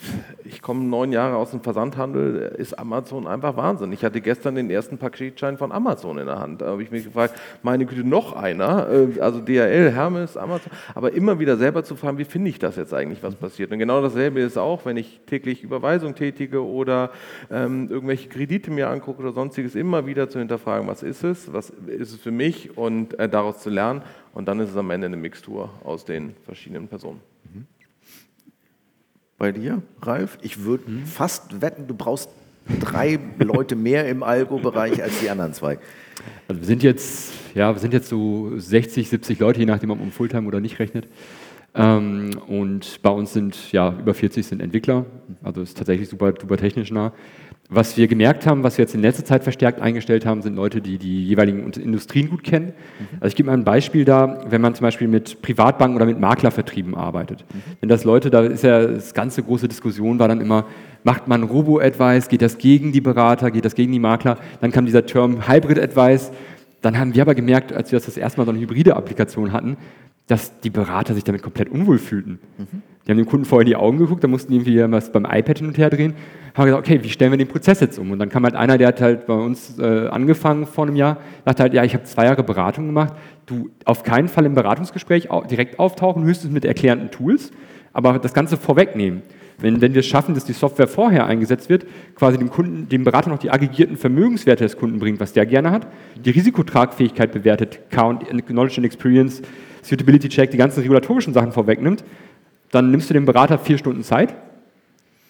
[0.44, 3.92] ich, komme neun Jahre aus dem Versandhandel, ist Amazon einfach Wahnsinn.
[3.92, 6.60] Ich hatte gestern den ersten Paketschein von Amazon in der Hand.
[6.60, 11.12] Da habe ich mich gefragt, meine Güte, noch einer, äh, also DHL, Hermes, Amazon, aber
[11.12, 13.70] immer wieder selber zu fragen, wie finde ich das jetzt eigentlich, was passiert.
[13.70, 17.10] Und genau dasselbe ist auch, wenn ich täglich Überweisung tätige oder
[17.52, 21.70] ähm, irgendwelche Kredite mir angucke oder sonstiges, immer wieder zu hinterfragen, was ist es, was
[21.70, 24.02] ist es für mich und äh, daraus zu lernen.
[24.32, 27.20] Und dann ist es am Ende eine Mixtur aus den verschiedenen Personen
[29.38, 30.38] bei dir, Ralf?
[30.42, 31.06] Ich würde hm.
[31.06, 32.30] fast wetten, du brauchst
[32.80, 35.78] drei Leute mehr im Algo-Bereich als die anderen zwei.
[36.48, 39.98] Also wir sind jetzt, ja, wir sind jetzt so 60, 70 Leute, je nachdem, ob
[39.98, 41.08] man um Fulltime oder nicht rechnet.
[41.74, 45.06] Ähm, und bei uns sind ja über 40 sind Entwickler,
[45.42, 47.12] also ist tatsächlich super, super technisch nah.
[47.70, 50.82] Was wir gemerkt haben, was wir jetzt in letzter Zeit verstärkt eingestellt haben, sind Leute,
[50.82, 52.66] die die jeweiligen Industrien gut kennen.
[52.66, 53.06] Mhm.
[53.20, 56.20] Also ich gebe mal ein Beispiel da, wenn man zum Beispiel mit Privatbanken oder mit
[56.20, 57.44] Maklervertrieben arbeitet.
[57.52, 57.62] Mhm.
[57.80, 60.66] Wenn das Leute, da ist ja das ganze große Diskussion war dann immer,
[61.04, 64.36] macht man Robo-Advice, geht das gegen die Berater, geht das gegen die Makler?
[64.60, 66.32] Dann kam dieser Term Hybrid-Advice.
[66.82, 69.52] Dann haben wir aber gemerkt, als wir das, das erste Mal so eine hybride Applikation
[69.52, 69.78] hatten,
[70.26, 72.38] dass die Berater sich damit komplett unwohl fühlten.
[72.58, 72.82] Mhm.
[73.06, 75.26] Die haben dem Kunden vorher in die Augen geguckt, da mussten die irgendwie was beim
[75.26, 76.14] iPad hin und her drehen,
[76.54, 78.10] haben gesagt, okay, wie stellen wir den Prozess jetzt um?
[78.10, 81.18] Und dann kam halt einer, der hat halt bei uns äh, angefangen vor einem Jahr,
[81.44, 83.12] sagte halt, ja, ich habe zwei Jahre Beratung gemacht,
[83.44, 87.50] du auf keinen Fall im Beratungsgespräch direkt auftauchen, höchstens mit erklärenden Tools,
[87.92, 89.22] aber das Ganze vorwegnehmen.
[89.58, 93.04] Wenn, wenn wir es schaffen, dass die Software vorher eingesetzt wird, quasi dem Kunden, dem
[93.04, 97.80] Berater noch die aggregierten Vermögenswerte des Kunden bringt, was der gerne hat, die Risikotragfähigkeit bewertet,
[97.90, 99.42] Count, Knowledge and Experience,
[99.84, 102.02] Suitability Check, die ganzen regulatorischen Sachen vorwegnimmt,
[102.70, 104.34] dann nimmst du dem Berater vier Stunden Zeit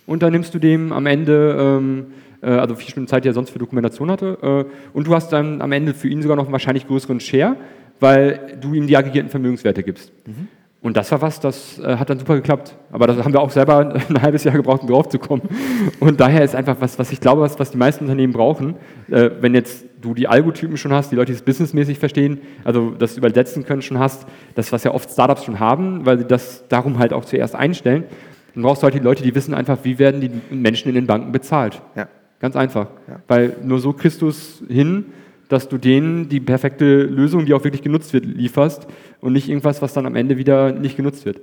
[0.07, 2.07] und dann nimmst du dem am Ende, ähm,
[2.43, 5.31] äh, also vier Stunden Zeit, die er sonst für Dokumentation hatte, äh, und du hast
[5.33, 7.57] dann am Ende für ihn sogar noch einen wahrscheinlich größeren Share,
[8.01, 10.13] weil du ihm die aggregierten Vermögenswerte gibst.
[10.27, 10.49] Mhm.
[10.85, 12.77] Und das war was, das äh, hat dann super geklappt.
[12.93, 15.41] Aber das haben wir auch selber ein halbes Jahr gebraucht, um drauf zu kommen.
[15.99, 18.75] Und daher ist einfach was, was ich glaube, was, was die meisten Unternehmen brauchen,
[19.11, 22.91] äh, wenn jetzt du die Algotypen schon hast, die Leute, die es businessmäßig verstehen, also
[22.91, 26.65] das übersetzen können schon hast, das, was ja oft Startups schon haben, weil sie das
[26.69, 28.05] darum halt auch zuerst einstellen.
[28.55, 31.07] Dann brauchst du halt die Leute, die wissen einfach, wie werden die Menschen in den
[31.07, 31.81] Banken bezahlt.
[31.97, 32.09] Ja.
[32.39, 32.89] Ganz einfach.
[33.09, 33.21] Ja.
[33.27, 35.07] Weil nur so kriegst du es hin,
[35.49, 38.87] dass du denen die perfekte Lösung, die auch wirklich genutzt wird, lieferst
[39.21, 41.41] und nicht irgendwas, was dann am Ende wieder nicht genutzt wird.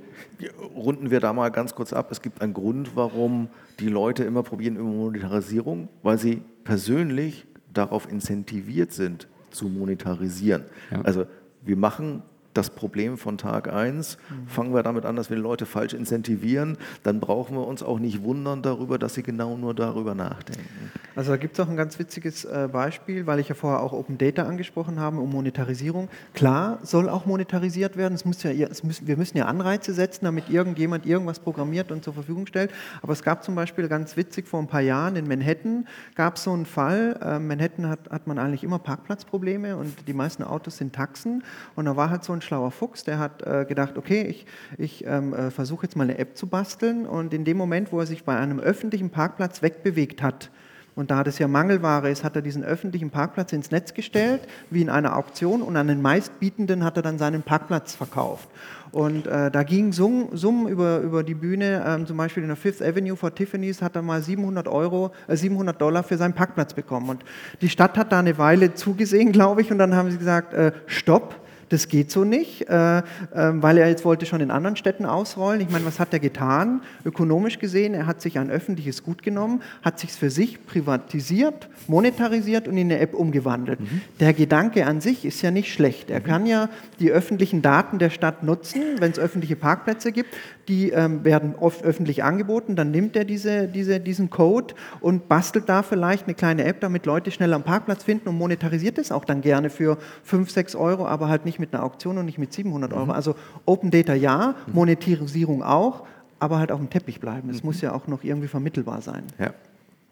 [0.75, 2.09] Runden wir da mal ganz kurz ab.
[2.11, 3.49] Es gibt einen Grund, warum
[3.79, 10.65] die Leute immer probieren über Monetarisierung, weil sie persönlich darauf incentiviert sind, zu monetarisieren.
[10.91, 11.01] Ja.
[11.01, 11.25] Also
[11.61, 12.23] wir machen
[12.53, 14.17] das Problem von Tag 1.
[14.47, 17.99] Fangen wir damit an, dass wir die Leute falsch incentivieren, dann brauchen wir uns auch
[17.99, 20.91] nicht wundern darüber, dass sie genau nur darüber nachdenken.
[21.15, 23.91] Also da gibt es auch ein ganz witziges äh, Beispiel, weil ich ja vorher auch
[23.91, 26.09] Open Data angesprochen habe, um Monetarisierung.
[26.33, 30.25] Klar soll auch monetarisiert werden, es muss ja, es müssen, wir müssen ja Anreize setzen,
[30.25, 32.71] damit irgendjemand irgendwas programmiert und zur Verfügung stellt.
[33.01, 36.43] Aber es gab zum Beispiel ganz witzig vor ein paar Jahren in Manhattan, gab es
[36.43, 40.77] so einen Fall, äh, Manhattan hat, hat man eigentlich immer Parkplatzprobleme und die meisten Autos
[40.77, 41.43] sind Taxen
[41.75, 44.45] und da war halt so ein schlauer Fuchs, der hat äh, gedacht, okay, ich,
[44.77, 47.99] ich ähm, äh, versuche jetzt mal eine App zu basteln und in dem Moment, wo
[47.99, 50.51] er sich bei einem öffentlichen Parkplatz wegbewegt hat,
[50.93, 54.81] und da das ja Mangelware ist, hat er diesen öffentlichen Parkplatz ins Netz gestellt, wie
[54.81, 58.49] in einer Auktion, und an den meistbietenden hat er dann seinen Parkplatz verkauft.
[58.91, 62.81] Und äh, da gingen Summen über, über die Bühne, ähm, zum Beispiel in der Fifth
[62.81, 67.09] Avenue vor Tiffany's hat er mal 700, Euro, äh, 700 Dollar für seinen Parkplatz bekommen.
[67.09, 67.23] Und
[67.61, 70.73] die Stadt hat da eine Weile zugesehen, glaube ich, und dann haben sie gesagt, äh,
[70.87, 71.39] stopp,
[71.71, 73.01] das geht so nicht, äh, äh,
[73.33, 75.61] weil er jetzt wollte schon in anderen Städten ausrollen.
[75.61, 76.81] Ich meine, was hat er getan?
[77.05, 82.67] Ökonomisch gesehen, er hat sich ein öffentliches Gut genommen, hat sich für sich privatisiert, monetarisiert
[82.67, 83.79] und in eine App umgewandelt.
[83.79, 84.01] Mhm.
[84.19, 86.09] Der Gedanke an sich ist ja nicht schlecht.
[86.09, 86.23] Er mhm.
[86.25, 86.69] kann ja
[86.99, 90.35] die öffentlichen Daten der Stadt nutzen, wenn es öffentliche Parkplätze gibt,
[90.67, 95.69] die ähm, werden oft öffentlich angeboten, dann nimmt er diese, diese, diesen Code und bastelt
[95.69, 99.25] da vielleicht eine kleine App, damit Leute schnell am Parkplatz finden und monetarisiert es auch
[99.25, 102.51] dann gerne für 5, 6 Euro, aber halt nicht mit einer Auktion und nicht mit
[102.51, 103.05] 700 Euro.
[103.05, 103.11] Mhm.
[103.11, 103.35] Also
[103.65, 104.73] Open Data ja, mhm.
[104.73, 106.05] Monetarisierung auch,
[106.39, 107.49] aber halt auf dem Teppich bleiben.
[107.49, 107.67] Es mhm.
[107.67, 109.23] muss ja auch noch irgendwie vermittelbar sein.
[109.39, 109.53] Ja,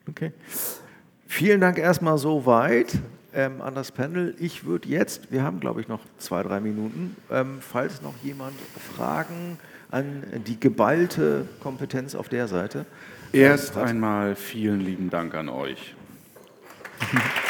[0.07, 0.31] okay.
[1.27, 2.97] Vielen Dank erstmal so weit
[3.33, 4.35] ähm, an das Panel.
[4.39, 8.55] Ich würde jetzt, wir haben glaube ich noch zwei, drei Minuten, ähm, falls noch jemand
[8.95, 9.59] Fragen
[9.91, 12.85] an die geballte Kompetenz auf der Seite.
[13.31, 15.95] Erst einmal vielen lieben Dank an euch.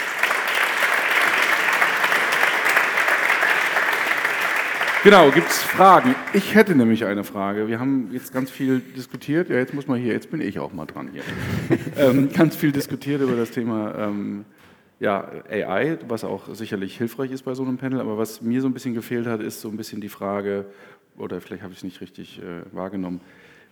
[5.02, 6.14] Genau, gibt es Fragen?
[6.34, 7.70] Ich hätte nämlich eine Frage.
[7.70, 9.50] Wir haben jetzt ganz viel diskutiert.
[9.50, 11.24] Ja, jetzt muss man hier, jetzt bin ich auch mal dran hier.
[11.98, 14.44] ähm, ganz viel diskutiert über das Thema ähm,
[15.00, 18.02] ja, AI, was auch sicherlich hilfreich ist bei so einem Panel.
[18.02, 20.66] Aber was mir so ein bisschen gefehlt hat, ist so ein bisschen die Frage,
[21.18, 23.22] oder vielleicht habe ich es nicht richtig äh, wahrgenommen,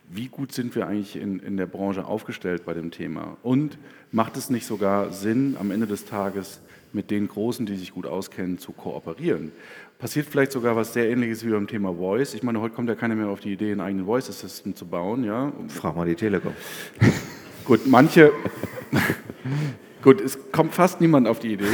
[0.10, 3.36] wie gut sind wir eigentlich in, in der Branche aufgestellt bei dem Thema?
[3.44, 3.78] Und
[4.14, 6.62] macht es nicht sogar Sinn, am Ende des Tages
[6.98, 9.52] mit den Großen, die sich gut auskennen, zu kooperieren?
[10.00, 12.34] Passiert vielleicht sogar was sehr ähnliches wie beim Thema Voice.
[12.34, 14.88] Ich meine, heute kommt ja keiner mehr auf die Idee, einen eigenen Voice Assistant zu
[14.88, 15.24] bauen.
[15.24, 15.54] Ja?
[15.68, 16.54] Frag mal die Telekom.
[17.66, 18.32] gut, manche.
[20.02, 21.66] gut, es kommt fast niemand auf die Idee.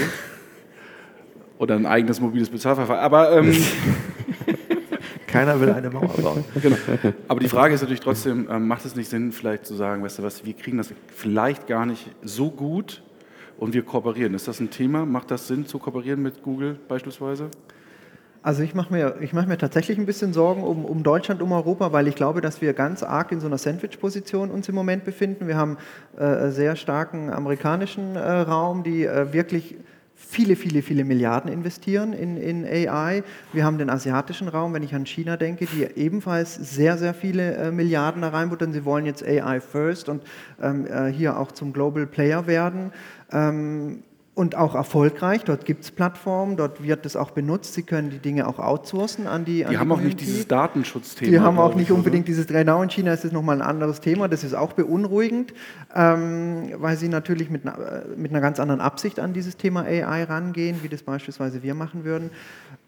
[1.57, 3.01] Oder ein eigenes mobiles Bezahlverfahren.
[3.01, 3.37] Aber.
[3.37, 3.55] Ähm,
[5.27, 6.43] Keiner will eine Mauer bauen.
[6.61, 6.75] genau.
[7.27, 10.19] Aber die Frage ist natürlich trotzdem, ähm, macht es nicht Sinn, vielleicht zu sagen, weißt
[10.19, 13.01] du was, wir kriegen das vielleicht gar nicht so gut
[13.57, 14.33] und wir kooperieren.
[14.33, 15.05] Ist das ein Thema?
[15.05, 17.49] Macht das Sinn zu kooperieren mit Google beispielsweise?
[18.43, 21.93] Also ich mache mir, mach mir tatsächlich ein bisschen Sorgen um, um Deutschland, um Europa,
[21.93, 25.47] weil ich glaube, dass wir ganz arg in so einer Sandwich-Position uns im Moment befinden.
[25.47, 25.77] Wir haben
[26.17, 29.77] äh, sehr starken amerikanischen äh, Raum, die äh, wirklich
[30.15, 33.23] viele, viele, viele Milliarden investieren in, in AI.
[33.51, 37.55] Wir haben den asiatischen Raum, wenn ich an China denke, die ebenfalls sehr, sehr viele
[37.55, 38.73] äh, Milliarden da reinbuttern.
[38.73, 40.23] Sie wollen jetzt AI first und
[40.61, 42.91] ähm, äh, hier auch zum Global Player werden.
[43.33, 44.03] Ähm,
[44.35, 45.43] und auch erfolgreich.
[45.43, 47.75] Dort gibt es Plattformen, dort wird es auch benutzt.
[47.75, 49.57] Sie können die Dinge auch outsourcen an die.
[49.57, 50.25] Die an haben die auch nicht Community.
[50.25, 51.31] dieses Datenschutzthema.
[51.31, 54.01] Die haben auch nicht ich, unbedingt dieses, genau in China ist es nochmal ein anderes
[54.01, 55.53] Thema, das ist auch beunruhigend,
[55.93, 59.83] ähm, weil sie natürlich mit einer, äh, mit einer ganz anderen Absicht an dieses Thema
[59.83, 62.31] AI rangehen, wie das beispielsweise wir machen würden.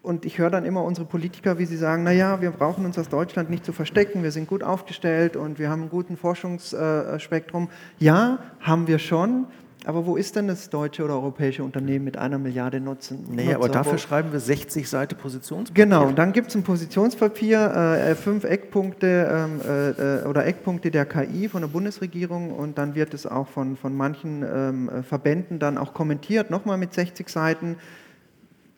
[0.02, 3.08] Und ich höre dann immer unsere Politiker, wie sie sagen, naja, wir brauchen uns aus
[3.08, 7.68] Deutschland nicht zu verstecken, wir sind gut aufgestellt und wir haben einen guten Forschungsspektrum.
[7.98, 9.46] Ja, haben wir schon.
[9.86, 13.24] Aber wo ist denn das deutsche oder europäische Unternehmen mit einer Milliarde Nutzen?
[13.30, 13.72] Nee, aber Nutzer?
[13.78, 15.84] dafür Wo- schreiben wir 60 Seite Positionspapier.
[15.84, 17.60] Genau, und dann gibt es ein Positionspapier,
[18.00, 19.90] äh, fünf Eckpunkte ähm, äh,
[20.22, 23.96] äh, oder Eckpunkte der KI von der Bundesregierung und dann wird es auch von, von
[23.96, 27.76] manchen ähm, äh, Verbänden dann auch kommentiert, nochmal mit 60 Seiten.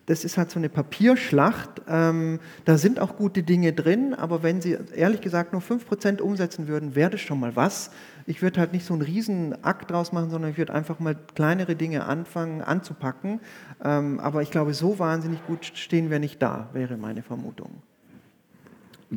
[0.04, 1.82] Das ist halt so eine Papierschlacht.
[1.88, 6.68] Ähm, da sind auch gute Dinge drin, aber wenn Sie ehrlich gesagt nur 5% umsetzen
[6.68, 7.90] würden, wäre das schon mal was.
[8.29, 11.16] Ich würde halt nicht so einen riesen Akt draus machen, sondern ich würde einfach mal
[11.35, 13.41] kleinere Dinge anfangen anzupacken.
[13.83, 17.70] Ähm, aber ich glaube, so wahnsinnig gut stehen wir nicht da, wäre meine Vermutung.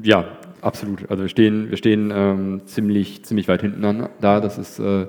[0.02, 0.24] Ja,
[0.62, 1.12] absolut.
[1.12, 4.40] Also wir stehen, wir stehen ähm, ziemlich, ziemlich weit hinten an, da.
[4.40, 5.08] Das ist, äh,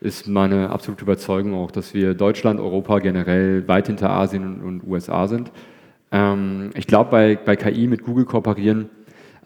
[0.00, 4.86] ist meine absolute Überzeugung auch, dass wir Deutschland, Europa generell weit hinter Asien und, und
[4.86, 5.52] USA sind.
[6.10, 8.88] Ähm, ich glaube, bei, bei KI mit Google kooperieren,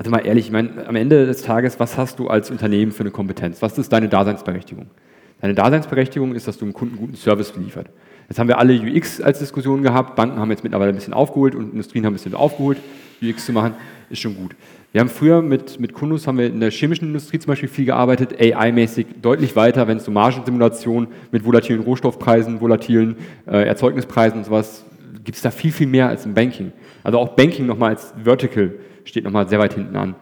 [0.02, 3.04] also mal ehrlich, ich meine, am Ende des Tages, was hast du als Unternehmen für
[3.04, 3.62] eine Kompetenz?
[3.62, 4.86] Was ist deine Daseinsberechtigung?
[5.40, 7.86] Deine Daseinsberechtigung ist, dass du einem Kunden guten Service liefert.
[8.28, 11.54] Jetzt haben wir alle UX als Diskussion gehabt, Banken haben jetzt mittlerweile ein bisschen aufgeholt
[11.54, 12.78] und Industrien haben ein bisschen aufgeholt,
[13.22, 13.74] UX zu machen,
[14.10, 14.56] ist schon gut.
[14.90, 17.84] Wir haben früher mit, mit Kundus, haben wir in der chemischen Industrie zum Beispiel viel
[17.84, 23.14] gearbeitet, AI-mäßig deutlich weiter, wenn es um Margensimulation mit volatilen Rohstoffpreisen, volatilen
[23.46, 24.84] äh, Erzeugnispreisen und sowas,
[25.22, 26.72] gibt es da viel, viel mehr als im Banking.
[27.04, 28.72] Also auch Banking nochmal als Vertical
[29.04, 30.14] steht nochmal sehr weit hinten an.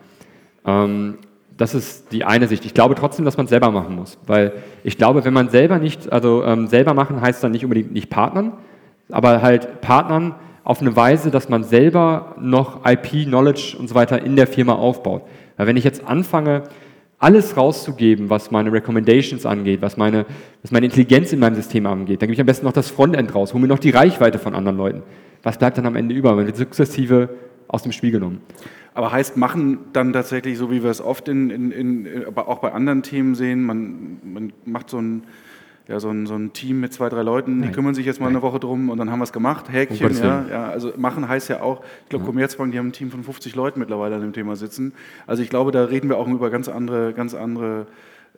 [0.65, 1.19] Ähm,
[1.57, 2.65] das ist die eine Sicht.
[2.65, 4.53] Ich glaube trotzdem, dass man es selber machen muss, weil
[4.83, 8.09] ich glaube, wenn man selber nicht, also ähm, selber machen heißt dann nicht unbedingt nicht
[8.09, 8.55] partnern,
[9.11, 14.23] aber halt partnern auf eine Weise, dass man selber noch IP, Knowledge und so weiter
[14.23, 15.23] in der Firma aufbaut.
[15.57, 16.63] Weil wenn ich jetzt anfange,
[17.19, 20.25] alles rauszugeben, was meine Recommendations angeht, was meine,
[20.63, 23.35] was meine Intelligenz in meinem System angeht, dann gebe ich am besten noch das Frontend
[23.35, 25.03] raus, hole mir noch die Reichweite von anderen Leuten.
[25.43, 26.35] Was bleibt dann am Ende über?
[26.35, 27.29] Man wird sukzessive
[27.71, 28.41] aus dem Spiel genommen.
[28.95, 32.59] Aber heißt machen dann tatsächlich, so wie wir es oft in, in, in, aber auch
[32.59, 35.23] bei anderen Themen sehen, man, man macht so ein,
[35.87, 38.29] ja, so, ein, so ein Team mit zwei, drei Leuten, die kümmern sich jetzt mal
[38.29, 40.17] eine Woche drum und dann haben wir es gemacht, Häkchen.
[40.19, 43.25] Ja, ja, also machen heißt ja auch, ich glaube, Commerzbank, die haben ein Team von
[43.25, 44.93] 50 Leuten mittlerweile an dem Thema sitzen.
[45.27, 47.87] Also ich glaube, da reden wir auch über ganz andere, ganz andere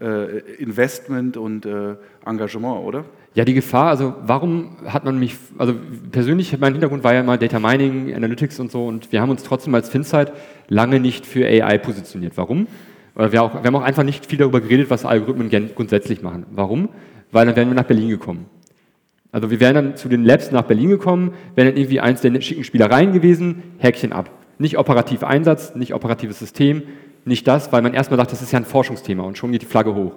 [0.01, 3.05] äh, Investment und äh, Engagement, oder?
[3.35, 5.75] Ja, die Gefahr, also warum hat man mich, also
[6.11, 9.43] persönlich, mein Hintergrund war ja immer Data Mining, Analytics und so und wir haben uns
[9.43, 10.33] trotzdem als Finsight
[10.69, 12.35] lange nicht für AI positioniert.
[12.37, 12.67] Warum?
[13.15, 16.45] Weil wir, auch, wir haben auch einfach nicht viel darüber geredet, was Algorithmen grundsätzlich machen.
[16.51, 16.91] Warum?
[17.31, 18.47] Weil dann wären wir nach Berlin gekommen.
[19.31, 22.39] Also wir wären dann zu den Labs nach Berlin gekommen, wären dann irgendwie eins der
[22.43, 24.31] schicken Spielereien gewesen, Häkchen ab.
[24.59, 26.83] Nicht operativ Einsatz, nicht operatives System,
[27.25, 29.67] nicht das, weil man erstmal sagt, das ist ja ein Forschungsthema und schon geht die
[29.67, 30.13] Flagge hoch.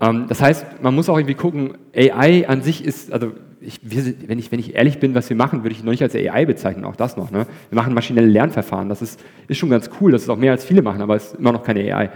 [0.00, 4.38] Ähm, das heißt, man muss auch irgendwie gucken, AI an sich ist, also ich, wenn,
[4.38, 6.84] ich, wenn ich ehrlich bin, was wir machen, würde ich noch nicht als AI bezeichnen,
[6.84, 7.30] auch das noch.
[7.30, 7.46] Ne?
[7.68, 10.64] Wir machen maschinelle Lernverfahren, das ist, ist schon ganz cool, das ist auch mehr als
[10.64, 12.10] viele machen, aber es ist immer noch keine AI.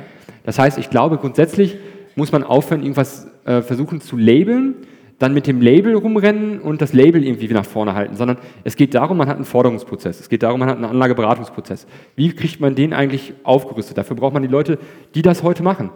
[0.44, 1.76] Das heißt, ich glaube, grundsätzlich
[2.16, 4.76] muss man aufhören, irgendwas äh, versuchen zu labeln,
[5.18, 8.94] dann mit dem Label rumrennen und das Label irgendwie nach vorne halten, sondern es geht
[8.94, 11.86] darum, man hat einen Forderungsprozess, es geht darum, man hat einen Anlageberatungsprozess.
[12.16, 13.96] Wie kriegt man den eigentlich aufgerüstet?
[13.96, 14.78] Dafür braucht man die Leute,
[15.14, 15.90] die das heute machen.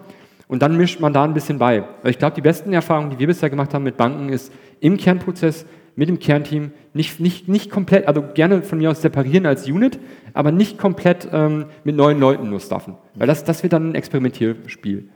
[0.49, 1.84] Und dann mischt man da ein bisschen bei.
[2.03, 4.96] Weil ich glaube, die besten Erfahrungen, die wir bisher gemacht haben mit Banken, ist im
[4.96, 9.68] Kernprozess mit dem Kernteam nicht, nicht, nicht komplett, also gerne von mir aus separieren als
[9.68, 9.99] Unit,
[10.32, 12.96] aber nicht komplett ähm, mit neuen Leuten nur stuffen.
[13.14, 15.09] Weil das, das wird dann ein Experimentierspiel.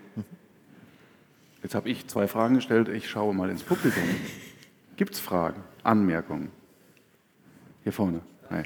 [1.62, 2.88] Jetzt habe ich zwei Fragen gestellt.
[2.88, 4.02] Ich schaue mal ins Publikum.
[4.96, 6.50] Gibt es Fragen, Anmerkungen?
[7.84, 8.20] Hier vorne.
[8.50, 8.64] Nein.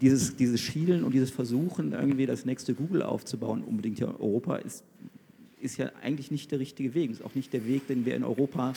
[0.00, 4.56] Dieses, dieses Schielen und dieses Versuchen, irgendwie das nächste Google aufzubauen, unbedingt hier in Europa,
[4.56, 4.84] ist,
[5.60, 7.10] ist ja eigentlich nicht der richtige Weg.
[7.10, 8.74] Ist auch nicht der Weg, den wir in Europa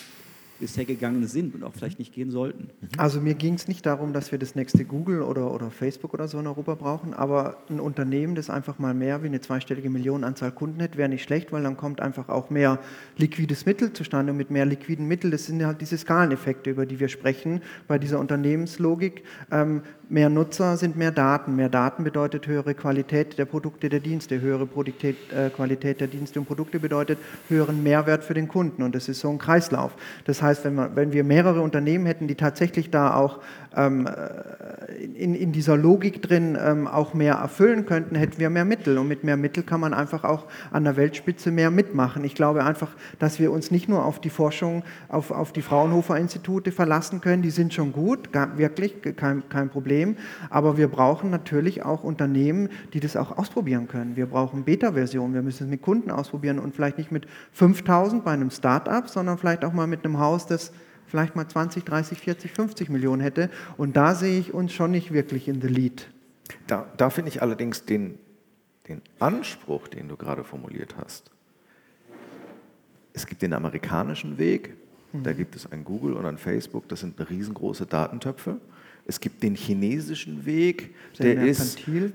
[0.60, 2.70] bisher gegangen sind und auch vielleicht nicht gehen sollten.
[2.98, 6.28] Also mir ging es nicht darum, dass wir das nächste Google oder, oder Facebook oder
[6.28, 10.52] so in Europa brauchen, aber ein Unternehmen, das einfach mal mehr wie eine zweistellige Millionenanzahl
[10.52, 12.80] Kunden hätte, wäre nicht schlecht, weil dann kommt einfach auch mehr
[13.18, 17.00] liquides Mittel zustande und mit mehr liquiden Mitteln, das sind halt diese Skaleneffekte, über die
[17.00, 19.24] wir sprechen bei dieser Unternehmenslogik.
[19.52, 21.56] Ähm, mehr Nutzer sind mehr Daten.
[21.56, 24.40] Mehr Daten bedeutet höhere Qualität der Produkte, der Dienste.
[24.40, 28.84] Höhere Produktität, äh, Qualität der Dienste und Produkte bedeutet höheren Mehrwert für den Kunden.
[28.84, 29.96] Und das ist so ein Kreislauf.
[30.26, 33.40] Das heißt, wenn, man, wenn wir mehrere Unternehmen hätten, die tatsächlich da auch
[33.76, 38.66] ähm, äh, in, in, dieser Logik drin ähm, auch mehr erfüllen könnten, hätten wir mehr
[38.66, 38.98] Mittel.
[38.98, 42.24] Und mit mehr Mittel kann man einfach auch an der Weltspitze mehr mitmachen.
[42.24, 42.90] Ich glaube einfach,
[43.20, 47.42] dass wir uns nicht nur auf die Forschung, auf, auf die Fraunhofer-Institute verlassen können.
[47.42, 50.16] Die sind schon gut, wirklich, kein, kein Problem.
[50.50, 54.16] Aber wir brauchen natürlich auch Unternehmen, die das auch ausprobieren können.
[54.16, 55.34] Wir brauchen Beta-Versionen.
[55.34, 59.38] Wir müssen es mit Kunden ausprobieren und vielleicht nicht mit 5000 bei einem Start-up, sondern
[59.38, 60.72] vielleicht auch mal mit einem Haus, das
[61.08, 63.50] vielleicht mal 20, 30, 40, 50 Millionen hätte.
[63.78, 66.08] Und da sehe ich uns schon nicht wirklich in the lead.
[66.68, 68.18] Da, da finde ich allerdings den,
[68.88, 71.32] den Anspruch, den du gerade formuliert hast.
[73.14, 74.76] Es gibt den amerikanischen Weg,
[75.12, 75.24] mhm.
[75.24, 78.58] da gibt es ein Google und ein Facebook, das sind riesengroße Datentöpfe.
[79.08, 82.06] Es gibt den chinesischen Weg, sehr der merkantil.
[82.06, 82.14] ist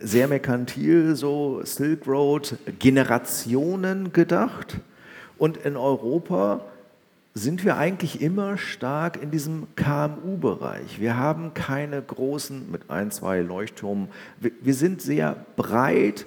[0.00, 4.78] sehr merkantil, so Silk Road, Generationen gedacht.
[5.38, 6.64] Und in Europa
[7.34, 11.00] sind wir eigentlich immer stark in diesem KMU-Bereich.
[11.00, 14.08] Wir haben keine großen, mit ein, zwei Leuchtturmen,
[14.38, 16.26] wir, sind sehr breit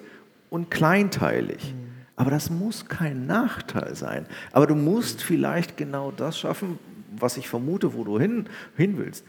[0.50, 1.74] und kleinteilig.
[1.74, 1.86] Mhm.
[2.16, 4.26] Aber das muss kein Nachteil sein.
[4.50, 6.78] Aber du musst vielleicht genau das schaffen,
[7.16, 8.46] was ich vermute, wo du hin,
[8.76, 9.24] hin willst.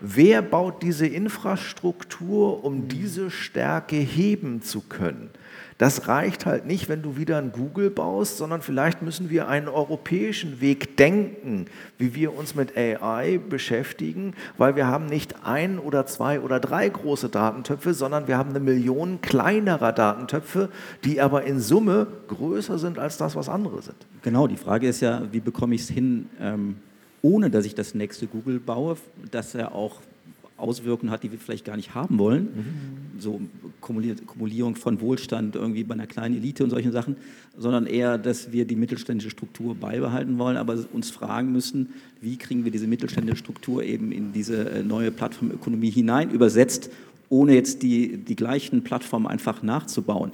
[0.00, 2.88] Wer baut diese Infrastruktur, um mhm.
[2.88, 5.30] diese Stärke heben zu können?
[5.78, 9.68] Das reicht halt nicht, wenn du wieder ein Google baust, sondern vielleicht müssen wir einen
[9.68, 11.66] europäischen Weg denken,
[11.98, 16.88] wie wir uns mit AI beschäftigen, weil wir haben nicht ein oder zwei oder drei
[16.88, 20.68] große Datentöpfe, sondern wir haben eine Million kleinerer Datentöpfe,
[21.04, 23.96] die aber in Summe größer sind als das, was andere sind.
[24.22, 26.76] Genau, die Frage ist ja, wie bekomme ich es hin, ähm,
[27.22, 28.96] ohne dass ich das nächste Google baue,
[29.30, 30.00] dass er auch
[30.62, 32.44] Auswirkungen hat, die wir vielleicht gar nicht haben wollen.
[32.44, 33.20] Mhm.
[33.20, 33.40] So
[33.80, 37.16] Kumulierung von Wohlstand irgendwie bei einer kleinen Elite und solchen Sachen,
[37.56, 41.90] sondern eher, dass wir die mittelständische Struktur beibehalten wollen, aber uns fragen müssen,
[42.20, 46.90] wie kriegen wir diese mittelständische Struktur eben in diese äh, neue Plattformökonomie hinein übersetzt,
[47.28, 50.32] ohne jetzt die, die gleichen Plattformen einfach nachzubauen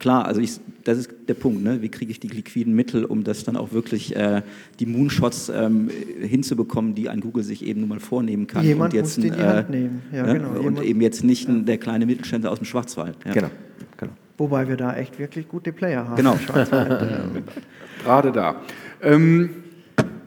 [0.00, 1.80] klar, also ich, das ist der Punkt, ne?
[1.82, 4.42] wie kriege ich die liquiden Mittel, um das dann auch wirklich äh,
[4.80, 5.88] die Moonshots ähm,
[6.20, 8.64] hinzubekommen, die ein Google sich eben nun mal vornehmen kann.
[8.64, 10.02] Jemand und jetzt muss die, die Hand nehmen.
[10.12, 10.32] Ja, ne?
[10.34, 10.48] genau.
[10.48, 11.54] Und Jemand, eben jetzt nicht ja.
[11.54, 13.16] der kleine Mittelständler aus dem Schwarzwald.
[13.24, 13.32] Ja.
[13.32, 13.50] Genau.
[13.96, 14.12] genau.
[14.38, 16.16] Wobei wir da echt wirklich gute Player haben.
[16.16, 16.36] Genau.
[18.02, 18.56] Gerade da.
[19.02, 19.50] Ähm,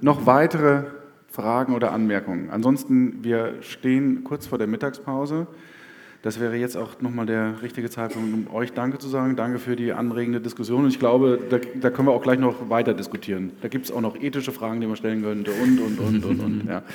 [0.02, 0.84] noch weitere
[1.30, 2.52] Fragen oder Anmerkungen?
[2.52, 5.48] Ansonsten, wir stehen kurz vor der Mittagspause.
[6.24, 9.36] Das wäre jetzt auch nochmal der richtige Zeitpunkt, um euch Danke zu sagen.
[9.36, 10.86] Danke für die anregende Diskussion.
[10.86, 13.52] Und ich glaube, da, da können wir auch gleich noch weiter diskutieren.
[13.62, 16.40] Da gibt es auch noch ethische Fragen, die man stellen könnte und, und, und, und,
[16.40, 16.64] und.
[16.66, 16.82] Ja.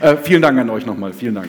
[0.00, 1.12] Äh, vielen Dank an euch nochmal.
[1.12, 1.48] Vielen Dank.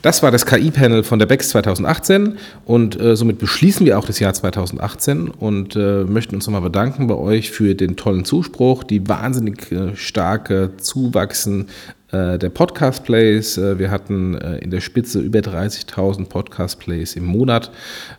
[0.00, 4.18] Das war das KI-Panel von der BEX 2018 und äh, somit beschließen wir auch das
[4.18, 9.08] Jahr 2018 und äh, möchten uns nochmal bedanken bei euch für den tollen Zuspruch, die
[9.08, 11.68] wahnsinnig äh, starke Zuwachsen
[12.12, 13.56] der Podcast Plays.
[13.58, 17.70] Äh, wir hatten äh, in der Spitze über 30.000 Podcast Plays im Monat,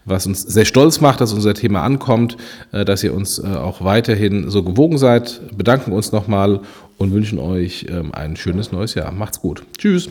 [0.06, 2.38] was uns sehr stolz macht, dass unser Thema ankommt,
[2.72, 5.42] dass ihr uns auch weiterhin so gewogen seid.
[5.56, 6.62] Bedanken uns nochmal
[6.98, 9.12] und wünschen euch ähm, ein schönes neues Jahr.
[9.12, 9.64] Macht's gut.
[9.78, 10.10] Tschüss.